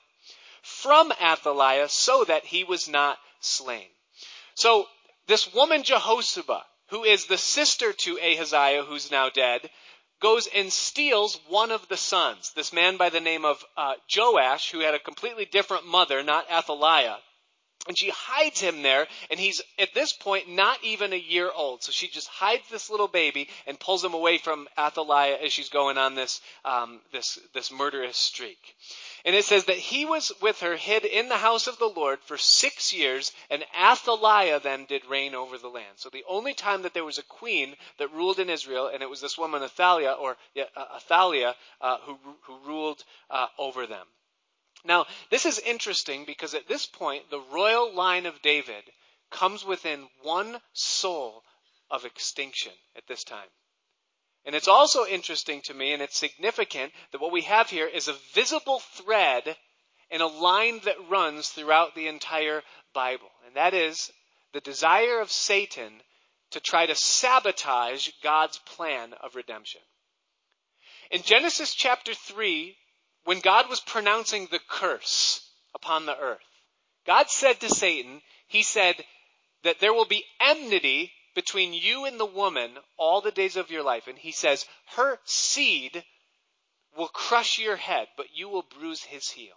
[0.62, 3.89] from Athaliah, so that he was not slain.
[4.55, 4.89] So,
[5.27, 9.70] this woman Jehosheba, who is the sister to Ahaziah, who's now dead,
[10.20, 12.53] goes and steals one of the sons.
[12.55, 16.51] This man by the name of uh, Joash, who had a completely different mother, not
[16.51, 17.18] Athaliah.
[17.87, 21.82] And she hides him there, and he's at this point not even a year old.
[21.82, 25.68] So she just hides this little baby and pulls him away from Athaliah as she's
[25.68, 28.74] going on this um, this this murderous streak.
[29.26, 32.20] And it says that he was with her hid in the house of the Lord
[32.20, 35.97] for six years, and Athaliah then did reign over the land.
[35.97, 39.11] So the only time that there was a queen that ruled in Israel, and it
[39.11, 44.07] was this woman Athaliah or uh, Athaliah uh, who who ruled uh, over them.
[44.85, 48.85] Now, this is interesting because at this point, the royal line of David
[49.30, 51.43] comes within one soul
[51.91, 53.49] of extinction at this time.
[54.45, 58.09] And it's also interesting to me, and it's significant, that what we have here is
[58.09, 59.57] a visible thread
[60.11, 62.62] in a line that runs throughout the entire
[62.93, 63.30] Bible.
[63.47, 64.12] And that is
[64.53, 66.03] the desire of Satan
[66.51, 69.80] to try to sabotage God's plan of redemption.
[71.11, 72.76] In Genesis chapter 3,
[73.25, 76.41] when God was pronouncing the curse upon the earth,
[77.07, 78.97] God said to Satan, He said
[79.62, 83.83] that there will be enmity between you and the woman all the days of your
[83.83, 84.07] life.
[84.07, 84.66] And He says,
[84.97, 86.05] her seed
[86.97, 89.55] will crush your head, but you will bruise his heel.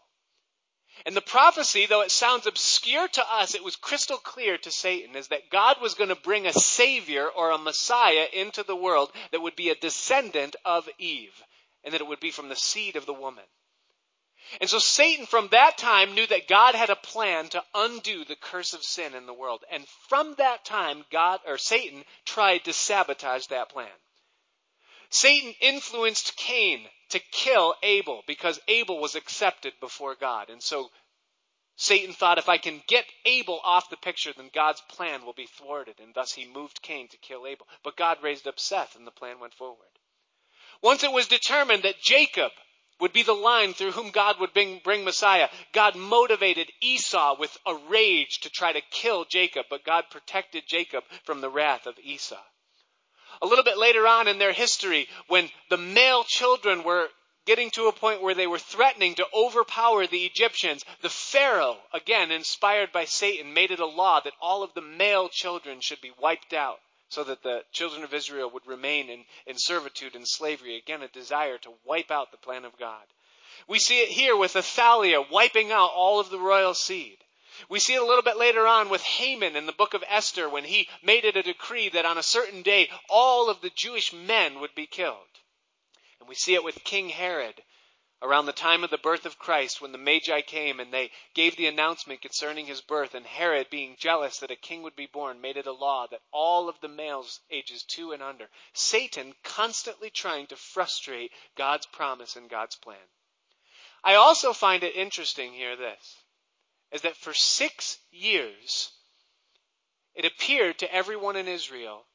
[1.05, 5.15] And the prophecy, though it sounds obscure to us, it was crystal clear to Satan,
[5.15, 9.11] is that God was going to bring a savior or a messiah into the world
[9.32, 11.43] that would be a descendant of Eve.
[11.88, 13.45] And that it would be from the seed of the woman.
[14.59, 18.35] And so Satan from that time knew that God had a plan to undo the
[18.35, 19.63] curse of sin in the world.
[19.71, 23.88] And from that time, God, or Satan tried to sabotage that plan.
[25.09, 30.49] Satan influenced Cain to kill Abel because Abel was accepted before God.
[30.49, 30.91] And so
[31.77, 35.47] Satan thought if I can get Abel off the picture, then God's plan will be
[35.47, 36.01] thwarted.
[36.01, 37.65] And thus he moved Cain to kill Abel.
[37.81, 39.88] But God raised up Seth and the plan went forward.
[40.82, 42.51] Once it was determined that Jacob
[42.99, 47.55] would be the line through whom God would bring, bring Messiah, God motivated Esau with
[47.65, 51.99] a rage to try to kill Jacob, but God protected Jacob from the wrath of
[51.99, 52.41] Esau.
[53.41, 57.09] A little bit later on in their history, when the male children were
[57.45, 62.32] getting to a point where they were threatening to overpower the Egyptians, the Pharaoh, again
[62.32, 66.11] inspired by Satan, made it a law that all of the male children should be
[66.19, 66.80] wiped out
[67.10, 70.78] so that the children of Israel would remain in, in servitude and slavery.
[70.78, 73.03] Again, a desire to wipe out the plan of God.
[73.68, 77.18] We see it here with Athaliah wiping out all of the royal seed.
[77.70, 80.47] We see it a little bit later on with Haman in the book of Esther
[80.47, 84.14] when he made it a decree that on a certain day all of the Jewish
[84.14, 85.18] men would be killed.
[86.20, 87.64] And we see it with King Herod
[88.22, 91.55] around the time of the birth of Christ when the Magi came and they gave
[91.55, 93.13] the announcement concerning his birth.
[93.13, 96.22] And Herod, being jealous that a king would be born, made it a law that
[96.32, 102.36] all of the males ages two and under, Satan constantly trying to frustrate God's promise
[102.36, 102.97] and God's plan.
[104.03, 106.18] I also find it interesting here this
[106.91, 108.91] is that for six years
[110.15, 112.05] it appeared to everyone in Israel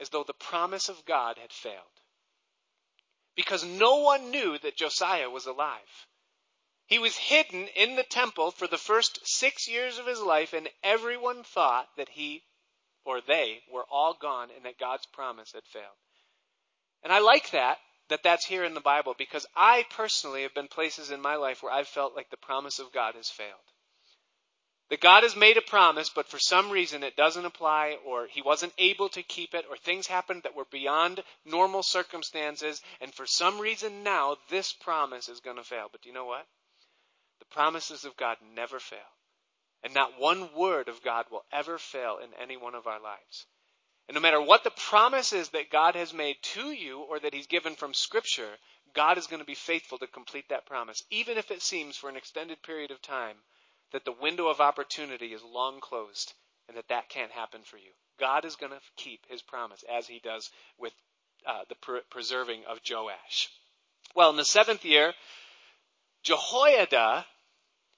[0.00, 2.00] as though the promise of God had failed
[3.38, 6.06] because no one knew that Josiah was alive.
[6.86, 10.68] He was hidden in the temple for the first six years of his life, and
[10.82, 12.42] everyone thought that he
[13.04, 15.84] or they were all gone and that God's promise had failed.
[17.04, 17.78] And I like that,
[18.08, 21.62] that that's here in the Bible, because I personally have been places in my life
[21.62, 23.70] where I've felt like the promise of God has failed.
[24.90, 28.40] That God has made a promise, but for some reason it doesn't apply, or He
[28.40, 33.26] wasn't able to keep it, or things happened that were beyond normal circumstances, and for
[33.26, 35.88] some reason now this promise is going to fail.
[35.92, 36.46] But do you know what?
[37.38, 38.98] The promises of God never fail.
[39.82, 43.46] And not one word of God will ever fail in any one of our lives.
[44.08, 47.34] And no matter what the promise is that God has made to you or that
[47.34, 48.56] He's given from Scripture,
[48.94, 52.08] God is going to be faithful to complete that promise, even if it seems for
[52.08, 53.36] an extended period of time
[53.92, 56.34] that the window of opportunity is long closed
[56.68, 57.90] and that that can't happen for you.
[58.18, 60.92] God is going to keep his promise as he does with
[61.46, 63.48] uh, the preserving of Joash.
[64.14, 65.14] Well, in the seventh year,
[66.22, 67.24] Jehoiada,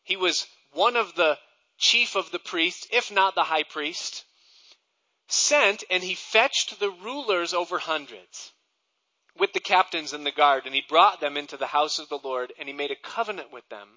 [0.03, 1.39] he was one of the
[1.79, 4.25] chief of the priests, if not the high priest,
[5.29, 8.53] sent and he fetched the rulers over hundreds
[9.39, 12.19] with the captains and the guard, and he brought them into the house of the
[12.19, 13.89] Lord, and he made a covenant with them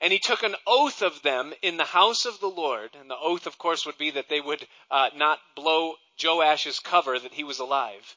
[0.00, 2.94] and he took an oath of them in the house of the Lord.
[2.98, 7.18] And the oath, of course, would be that they would uh, not blow Joash's cover
[7.18, 8.16] that he was alive.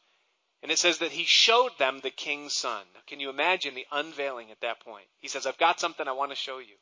[0.61, 2.85] And it says that he showed them the king's son.
[3.07, 5.07] Can you imagine the unveiling at that point?
[5.19, 6.75] He says, I've got something I want to show you.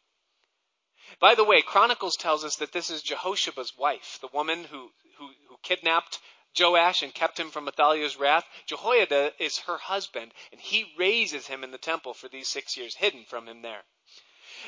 [1.19, 5.27] By the way, Chronicles tells us that this is Jehoshaba's wife, the woman who, who,
[5.47, 6.19] who kidnapped
[6.57, 8.45] Joash and kept him from Athaliah's wrath.
[8.65, 12.95] Jehoiada is her husband, and he raises him in the temple for these six years,
[12.95, 13.85] hidden from him there.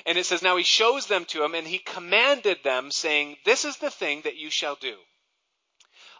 [0.05, 3.65] And it says, Now he shows them to him, and he commanded them, saying, This
[3.65, 4.97] is the thing that you shall do.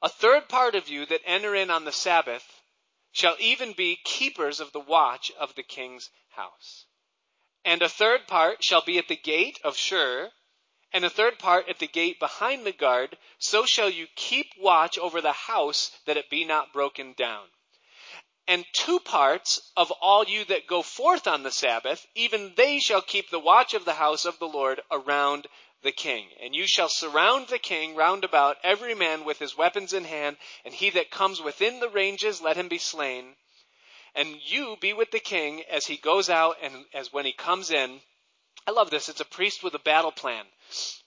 [0.01, 2.61] A third part of you that enter in on the Sabbath
[3.11, 6.85] shall even be keepers of the watch of the king's house.
[7.65, 10.31] And a third part shall be at the gate of Shur,
[10.91, 13.17] and a third part at the gate behind the guard.
[13.37, 17.49] So shall you keep watch over the house that it be not broken down
[18.49, 23.01] and two parts of all you that go forth on the Sabbath, even they shall
[23.01, 25.45] keep the watch of the house of the Lord around
[25.83, 26.25] the king.
[26.41, 30.35] And you shall surround the king round about, every man with his weapons in hand,
[30.65, 33.35] and he that comes within the ranges, let him be slain.
[34.15, 37.69] And you be with the king as he goes out and as when he comes
[37.69, 38.01] in.
[38.65, 39.09] I love this.
[39.09, 40.45] It's a priest with a battle plan.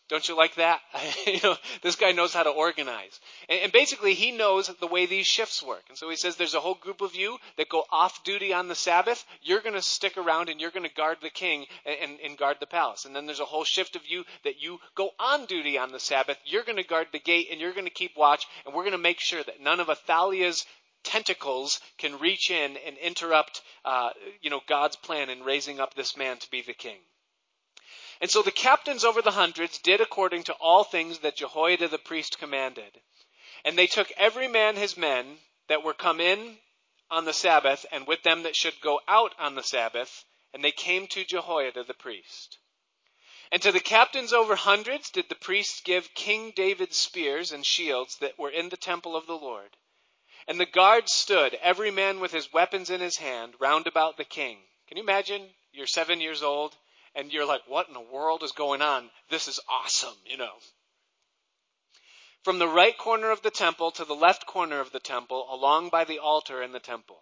[0.09, 0.81] Don't you like that?
[1.27, 3.21] you know, this guy knows how to organize.
[3.49, 5.85] And, and, basically, he knows the way these shifts work.
[5.89, 8.69] And so he says there's a whole group of you that go off duty on
[8.69, 9.25] the Sabbath.
[9.43, 12.39] You're going to stick around and you're going to guard the king and, and, and
[12.39, 13.05] guard the palace.
[13.05, 16.01] And then there's a whole shift of you that you go on duty on the
[16.01, 16.39] Sabbath.
[16.45, 18.47] You're going to guard the gate and you're going to keep watch.
[18.67, 20.67] And we're going to make sure that none of Athaliah's
[21.05, 26.17] tentacles can reach in and interrupt, uh, you know, God's plan in raising up this
[26.17, 26.99] man to be the king.
[28.23, 31.99] And so the captains over the hundreds did according to all things that Jehoiada the
[31.99, 33.01] priest commanded.
[33.65, 36.57] And they took every man his men that were come in
[37.11, 40.71] on the Sabbath, and with them that should go out on the Sabbath, and they
[40.71, 42.59] came to Jehoiada the priest.
[43.51, 48.19] And to the captains over hundreds did the priests give King David's spears and shields
[48.19, 49.77] that were in the temple of the Lord.
[50.47, 54.25] And the guards stood, every man with his weapons in his hand, round about the
[54.25, 54.59] king.
[54.87, 55.51] Can you imagine?
[55.73, 56.77] You're seven years old,
[57.15, 59.11] and you're like, what in the world is going on?
[59.31, 60.53] This is awesome, you know.
[62.43, 65.91] From the right corner of the temple to the left corner of the temple, along
[65.91, 67.21] by the altar in the temple.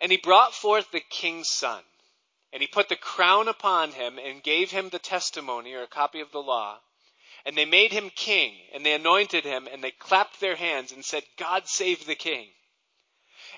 [0.00, 1.82] And he brought forth the king's son
[2.54, 6.20] and he put the crown upon him and gave him the testimony or a copy
[6.20, 6.78] of the law.
[7.44, 11.04] And they made him king, and they anointed him, and they clapped their hands and
[11.04, 12.46] said, God save the king.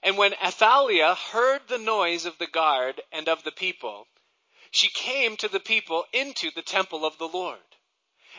[0.03, 4.09] And when Athaliah heard the noise of the guard and of the people,
[4.71, 7.59] she came to the people into the temple of the Lord.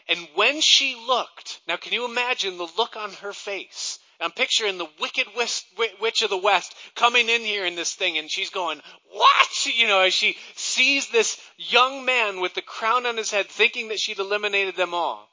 [0.08, 4.00] And when she looked, now can you imagine the look on her face?
[4.20, 8.32] I'm picturing the wicked witch of the West coming in here in this thing, and
[8.32, 9.66] she's going, What?
[9.66, 13.90] You know, as she sees this young man with the crown on his head, thinking
[13.90, 15.30] that she'd eliminated them all.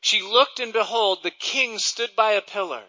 [0.00, 2.84] She looked, and behold, the king stood by a pillar,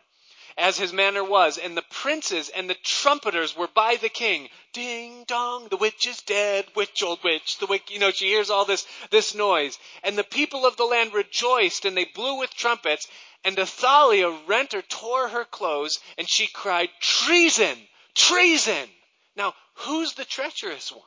[0.60, 4.49] as his manner was, and the princes and the trumpeters were by the king.
[4.74, 8.49] Ding dong, the witch is dead, witch, old witch, the witch, you know, she hears
[8.49, 9.80] all this, this noise.
[10.03, 13.07] And the people of the land rejoiced, and they blew with trumpets,
[13.45, 17.88] and Athaliah rent or tore her clothes, and she cried, Treason!
[18.14, 18.89] Treason!
[19.38, 21.03] Now, who's the treacherous one?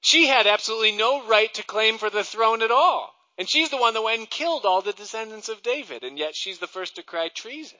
[0.00, 3.14] She had absolutely no right to claim for the throne at all.
[3.36, 6.34] And she's the one that went and killed all the descendants of David, and yet
[6.34, 7.78] she's the first to cry treason.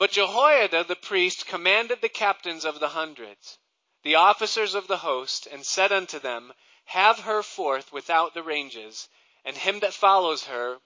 [0.00, 3.58] But Jehoiada the priest commanded the captains of the hundreds,
[4.02, 6.54] the officers of the host, and said unto them,
[6.86, 9.10] Have her forth without the ranges,
[9.44, 10.80] and him that follows her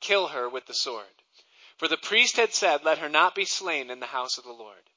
[0.00, 1.22] kill her with the sword.
[1.76, 4.52] For the priest had said, Let her not be slain in the house of the
[4.52, 4.88] Lord.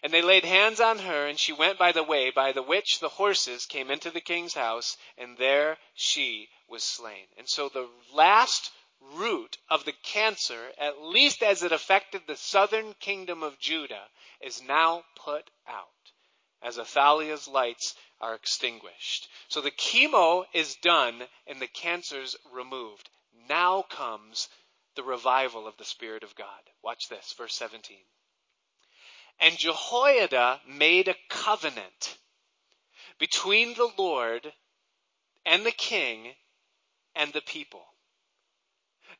[0.00, 3.00] And they laid hands on her, and she went by the way by the which
[3.00, 7.26] the horses came into the king's house, and there she was slain.
[7.36, 8.70] And so the last
[9.00, 14.08] root of the cancer, at least as it affected the southern kingdom of Judah,
[14.40, 15.86] is now put out
[16.62, 19.28] as Athaliah's lights are extinguished.
[19.48, 23.08] So the chemo is done and the cancer's removed
[23.48, 24.48] now comes
[24.96, 26.60] the revival of the Spirit of God.
[26.82, 27.96] Watch this, verse 17.
[29.40, 32.18] And Jehoiada made a covenant
[33.18, 34.52] between the Lord
[35.46, 36.34] and the king
[37.14, 37.86] and the people.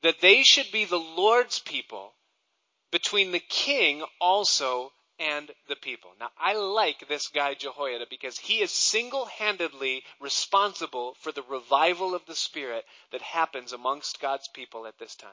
[0.03, 2.15] That they should be the Lord's people
[2.91, 6.13] between the king also and the people.
[6.21, 12.15] Now, I like this guy Jehoiada because he is single handedly responsible for the revival
[12.15, 15.31] of the Spirit that happens amongst God's people at this time.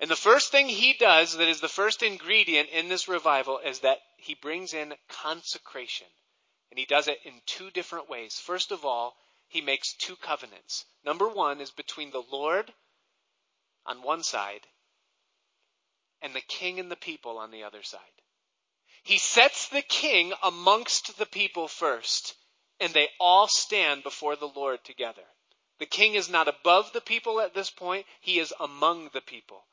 [0.00, 3.80] And the first thing he does, that is the first ingredient in this revival, is
[3.80, 6.08] that he brings in consecration.
[6.70, 8.38] And he does it in two different ways.
[8.38, 10.84] First of all, he makes two covenants.
[11.04, 12.72] Number one is between the Lord
[13.86, 14.66] on one side
[16.24, 18.00] and the king and the people on the other side.
[19.02, 22.34] He sets the king amongst the people first,
[22.80, 25.26] and they all stand before the Lord together.
[25.78, 29.66] The king is not above the people at this point, he is among the people.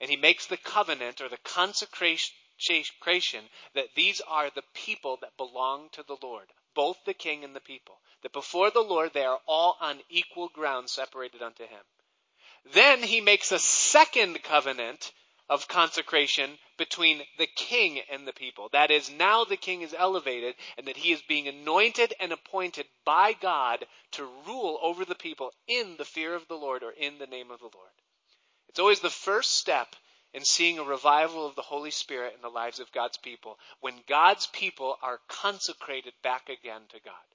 [0.00, 5.88] And he makes the covenant or the consecration that these are the people that belong
[5.90, 8.00] to the Lord, both the king and the people.
[8.22, 11.84] That before the Lord they are all on equal ground separated unto him.
[12.64, 15.12] Then he makes a second covenant
[15.48, 18.68] of consecration between the king and the people.
[18.72, 22.86] That is, now the king is elevated and that he is being anointed and appointed
[23.04, 27.18] by God to rule over the people in the fear of the Lord or in
[27.18, 27.90] the name of the Lord.
[28.68, 29.94] It's always the first step
[30.32, 34.02] in seeing a revival of the Holy Spirit in the lives of God's people when
[34.08, 37.31] God's people are consecrated back again to God.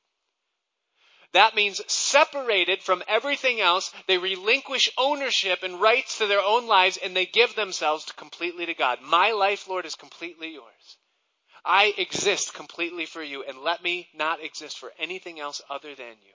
[1.34, 6.98] That means separated from everything else, they relinquish ownership and rights to their own lives
[6.98, 9.02] and they give themselves completely to God.
[9.02, 10.98] My life, Lord, is completely yours.
[11.66, 16.16] I exist completely for you and let me not exist for anything else other than
[16.24, 16.34] you.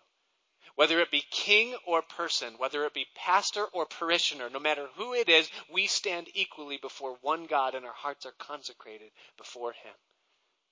[0.75, 5.15] Whether it be king or person, whether it be pastor or parishioner, no matter who
[5.15, 9.95] it is, we stand equally before one God and our hearts are consecrated before Him.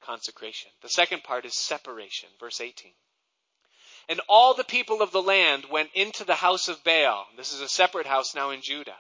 [0.01, 0.71] Consecration.
[0.81, 2.31] The second part is separation.
[2.39, 2.95] Verse 18.
[4.11, 7.29] And all the people of the land went into the house of Baal.
[7.37, 8.99] This is a separate house now in Judah.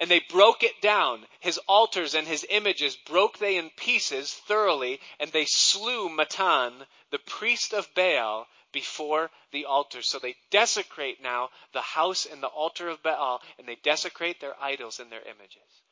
[0.00, 1.28] And they broke it down.
[1.40, 7.18] His altars and his images broke they in pieces thoroughly, and they slew Mattan, the
[7.18, 10.00] priest of Baal, before the altar.
[10.00, 14.58] So they desecrate now the house and the altar of Baal, and they desecrate their
[14.58, 15.82] idols and their images.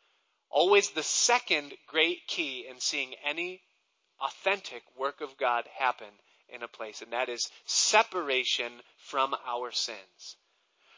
[0.48, 3.60] always the second great key in seeing any
[4.18, 6.08] authentic work of God happen
[6.52, 10.36] in a place, and that is separation from our sins.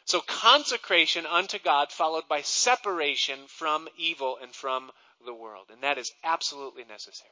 [0.04, 4.90] So consecration unto God followed by separation from evil and from
[5.24, 5.66] the world.
[5.70, 7.30] And that is absolutely necessary.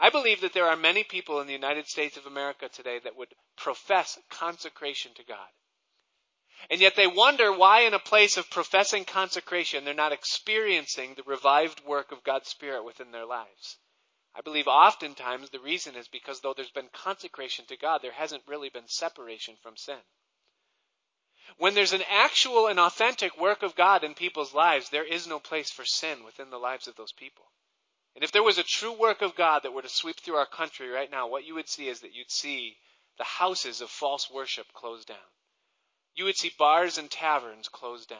[0.00, 3.16] I believe that there are many people in the United States of America today that
[3.16, 5.48] would profess consecration to God.
[6.70, 11.24] And yet they wonder why in a place of professing consecration they're not experiencing the
[11.24, 13.78] revived work of God's Spirit within their lives.
[14.34, 18.46] I believe oftentimes the reason is because though there's been consecration to God, there hasn't
[18.46, 20.00] really been separation from sin.
[21.58, 25.38] When there's an actual and authentic work of God in people's lives, there is no
[25.38, 27.44] place for sin within the lives of those people.
[28.14, 30.46] And if there was a true work of God that were to sweep through our
[30.46, 32.78] country right now, what you would see is that you'd see
[33.18, 35.30] the houses of false worship closed down.
[36.14, 38.18] You would see bars and taverns closed down.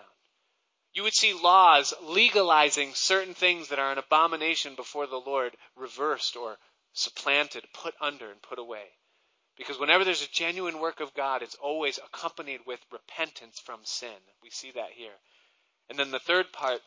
[0.94, 6.36] You would see laws legalizing certain things that are an abomination before the Lord reversed
[6.36, 6.58] or
[6.92, 8.98] supplanted, put under, and put away.
[9.56, 14.16] Because whenever there's a genuine work of God, it's always accompanied with repentance from sin.
[14.42, 15.18] We see that here.
[15.88, 16.82] And then the third part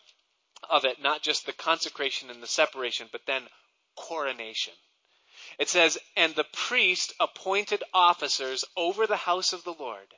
[0.70, 3.50] of it, not just the consecration and the separation, but then
[3.96, 4.74] coronation.
[5.58, 10.14] It says, And the priest appointed officers over the house of the Lord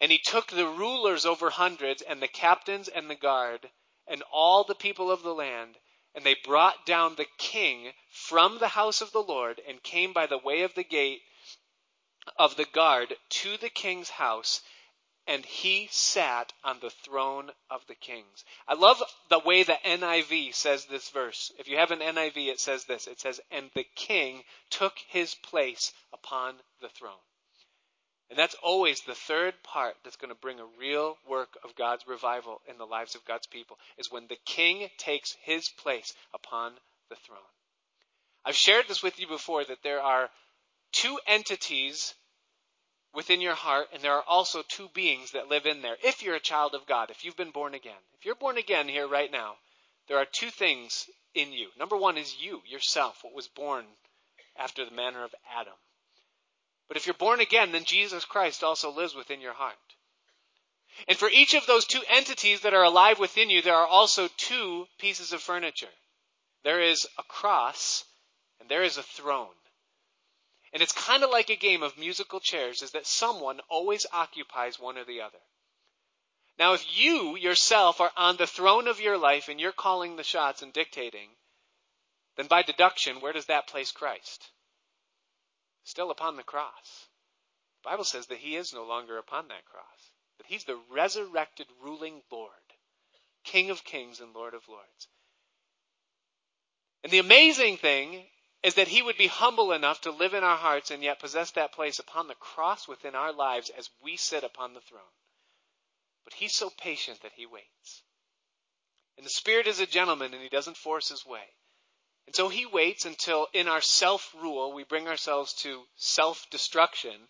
[0.00, 3.70] and he took the rulers over hundreds, and the captains and the guard,
[4.06, 5.78] and all the people of the land,
[6.14, 10.26] and they brought down the king from the house of the Lord, and came by
[10.26, 11.22] the way of the gate
[12.38, 14.62] of the guard to the king's house,
[15.26, 18.44] and he sat on the throne of the kings.
[18.68, 21.50] I love the way the NIV says this verse.
[21.58, 23.06] If you have an NIV, it says this.
[23.06, 27.12] It says, and the king took his place upon the throne.
[28.30, 32.06] And that's always the third part that's going to bring a real work of God's
[32.06, 36.72] revival in the lives of God's people is when the king takes his place upon
[37.10, 37.38] the throne.
[38.44, 40.30] I've shared this with you before that there are
[40.92, 42.14] two entities
[43.14, 45.96] within your heart, and there are also two beings that live in there.
[46.02, 48.88] If you're a child of God, if you've been born again, if you're born again
[48.88, 49.54] here right now,
[50.08, 51.68] there are two things in you.
[51.78, 53.84] Number one is you, yourself, what was born
[54.56, 55.74] after the manner of Adam.
[56.88, 59.76] But if you're born again, then Jesus Christ also lives within your heart.
[61.08, 64.28] And for each of those two entities that are alive within you, there are also
[64.36, 65.92] two pieces of furniture.
[66.62, 68.04] There is a cross
[68.60, 69.54] and there is a throne.
[70.72, 74.78] And it's kind of like a game of musical chairs, is that someone always occupies
[74.78, 75.38] one or the other.
[76.58, 80.22] Now, if you yourself are on the throne of your life and you're calling the
[80.22, 81.28] shots and dictating,
[82.36, 84.50] then by deduction, where does that place Christ?
[85.84, 87.08] Still upon the cross.
[87.82, 91.66] The Bible says that he is no longer upon that cross, but he's the resurrected
[91.80, 92.50] ruling Lord,
[93.44, 95.08] King of kings and Lord of lords.
[97.02, 98.26] And the amazing thing
[98.62, 101.50] is that he would be humble enough to live in our hearts and yet possess
[101.50, 105.02] that place upon the cross within our lives as we sit upon the throne.
[106.24, 108.02] But he's so patient that he waits.
[109.18, 111.44] And the Spirit is a gentleman and he doesn't force his way.
[112.26, 117.28] And so he waits until in our self rule we bring ourselves to self destruction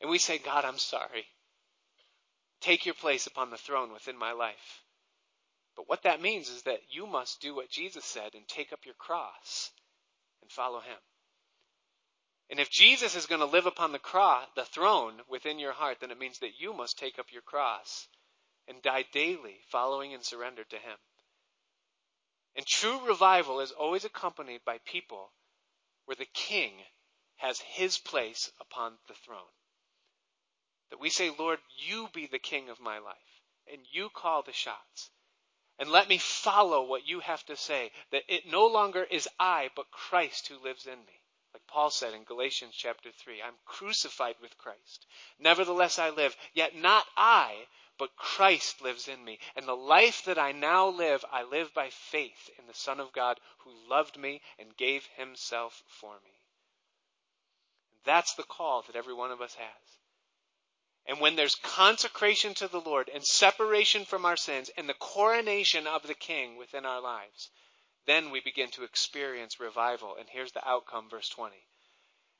[0.00, 1.26] and we say, God, I'm sorry.
[2.60, 4.82] Take your place upon the throne within my life.
[5.76, 8.84] But what that means is that you must do what Jesus said and take up
[8.84, 9.70] your cross
[10.42, 10.98] and follow him.
[12.50, 15.98] And if Jesus is going to live upon the cross, the throne within your heart,
[16.00, 18.08] then it means that you must take up your cross
[18.68, 20.98] and die daily following and surrender to him.
[22.56, 25.30] And true revival is always accompanied by people
[26.04, 26.72] where the king
[27.36, 29.40] has his place upon the throne.
[30.90, 33.16] That we say, Lord, you be the king of my life,
[33.72, 35.10] and you call the shots.
[35.78, 39.70] And let me follow what you have to say, that it no longer is I,
[39.74, 41.22] but Christ who lives in me.
[41.54, 45.06] Like Paul said in Galatians chapter 3, I'm crucified with Christ.
[45.38, 47.66] Nevertheless I live, yet not I,
[47.98, 49.38] but Christ lives in me.
[49.56, 53.12] And the life that I now live, I live by faith in the Son of
[53.12, 56.32] God who loved me and gave himself for me.
[58.04, 59.98] That's the call that every one of us has.
[61.06, 65.86] And when there's consecration to the Lord and separation from our sins and the coronation
[65.86, 67.50] of the King within our lives,
[68.06, 70.16] then we begin to experience revival.
[70.18, 71.56] And here's the outcome, verse 20.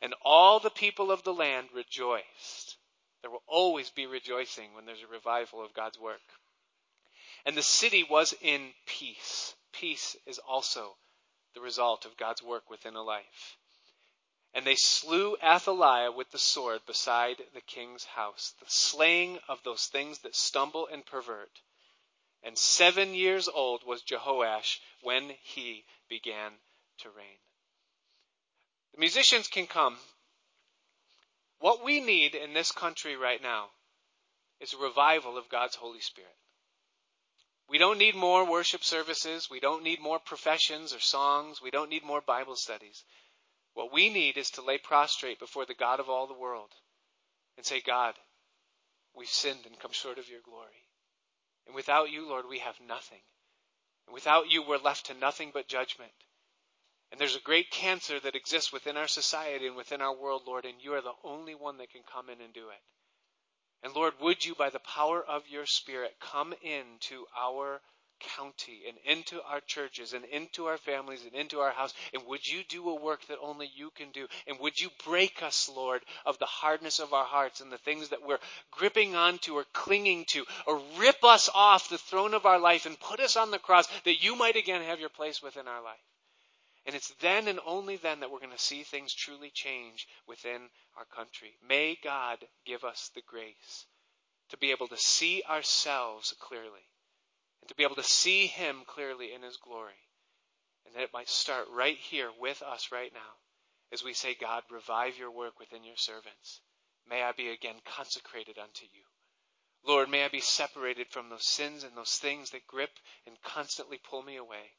[0.01, 2.72] And all the people of the land rejoiced
[3.23, 6.21] there will always be rejoicing when there's a revival of God's work.
[7.47, 9.55] And the city was in peace.
[9.73, 10.97] Peace is also
[11.55, 13.57] the result of God's work within a life.
[14.55, 19.87] And they slew Athaliah with the sword beside the king's house, the slaying of those
[19.87, 21.63] things that stumble and pervert.
[22.43, 26.53] And seven years old was Jehoash when he began
[26.99, 27.39] to reign.
[28.95, 29.97] The musicians can come.
[31.63, 33.69] What we need in this country right now
[34.59, 36.35] is a revival of God's Holy Spirit.
[37.69, 39.47] We don't need more worship services.
[39.49, 41.63] We don't need more professions or songs.
[41.63, 43.05] We don't need more Bible studies.
[43.75, 46.71] What we need is to lay prostrate before the God of all the world
[47.57, 48.15] and say, God,
[49.15, 50.89] we've sinned and come short of your glory.
[51.67, 53.23] And without you, Lord, we have nothing.
[54.09, 56.11] And without you, we're left to nothing but judgment.
[57.13, 60.65] And there's a great cancer that exists within our society and within our world, Lord,
[60.65, 62.83] and you are the only one that can come in and do it.
[63.85, 67.83] And Lord, would you, by the power of your Spirit, come into our
[68.37, 71.93] county and into our churches and into our families and into our house.
[72.15, 74.27] And would you do a work that only you can do?
[74.47, 78.09] And would you break us, Lord, of the hardness of our hearts and the things
[78.11, 78.39] that we're
[78.71, 82.99] gripping onto or clinging to, or rip us off the throne of our life and
[82.99, 85.99] put us on the cross that you might again have your place within our life?
[86.85, 90.69] And it's then and only then that we're going to see things truly change within
[90.97, 91.55] our country.
[91.67, 93.87] May God give us the grace
[94.49, 96.87] to be able to see ourselves clearly
[97.61, 99.95] and to be able to see Him clearly in His glory.
[100.85, 103.39] And that it might start right here with us right now
[103.93, 106.61] as we say, God, revive your work within your servants.
[107.09, 109.03] May I be again consecrated unto you.
[109.85, 112.91] Lord, may I be separated from those sins and those things that grip
[113.27, 114.73] and constantly pull me away.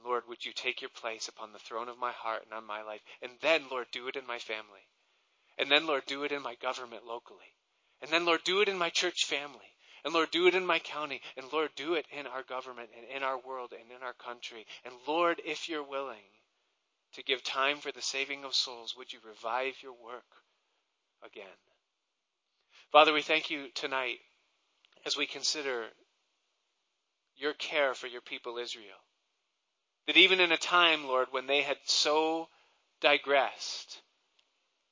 [0.00, 2.64] And Lord, would you take your place upon the throne of my heart and on
[2.64, 3.02] my life?
[3.20, 4.88] And then, Lord, do it in my family.
[5.58, 7.54] And then, Lord, do it in my government locally.
[8.00, 9.76] And then, Lord, do it in my church family.
[10.02, 11.20] And Lord, do it in my county.
[11.36, 14.66] And Lord, do it in our government and in our world and in our country.
[14.86, 16.24] And Lord, if you're willing
[17.12, 20.24] to give time for the saving of souls, would you revive your work
[21.22, 21.44] again?
[22.90, 24.16] Father, we thank you tonight
[25.04, 25.88] as we consider
[27.36, 28.96] your care for your people Israel.
[30.10, 32.48] That even in a time, Lord, when they had so
[33.00, 34.00] digressed,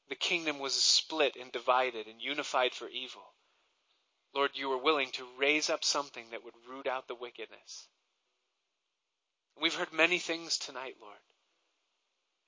[0.08, 3.34] the kingdom was split and divided and unified for evil.
[4.32, 7.88] Lord, you were willing to raise up something that would root out the wickedness.
[9.60, 11.18] We've heard many things tonight, Lord.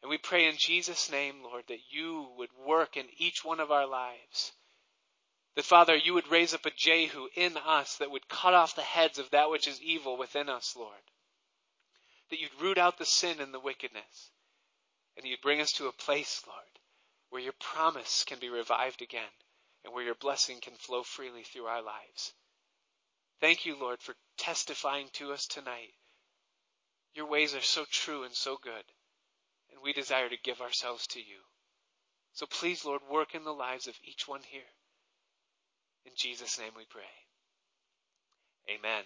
[0.03, 3.73] And we pray in Jesus' name, Lord, that you would work in each one of
[3.73, 4.53] our lives.
[5.57, 8.83] That, Father, you would raise up a Jehu in us that would cut off the
[8.83, 11.03] heads of that which is evil within us, Lord.
[12.31, 14.31] That you'd root out the sin and the wickedness.
[15.17, 16.79] And you'd bring us to a place, Lord,
[17.31, 19.23] where your promise can be revived again
[19.85, 22.33] and where your blessing can flow freely through our lives.
[23.41, 25.95] Thank you, Lord, for testifying to us tonight.
[27.15, 28.85] Your ways are so true and so good,
[29.71, 31.41] and we desire to give ourselves to you.
[32.35, 34.63] So please, Lord, work in the lives of each one here.
[36.05, 37.03] In Jesus' name we pray.
[38.69, 39.05] Amen.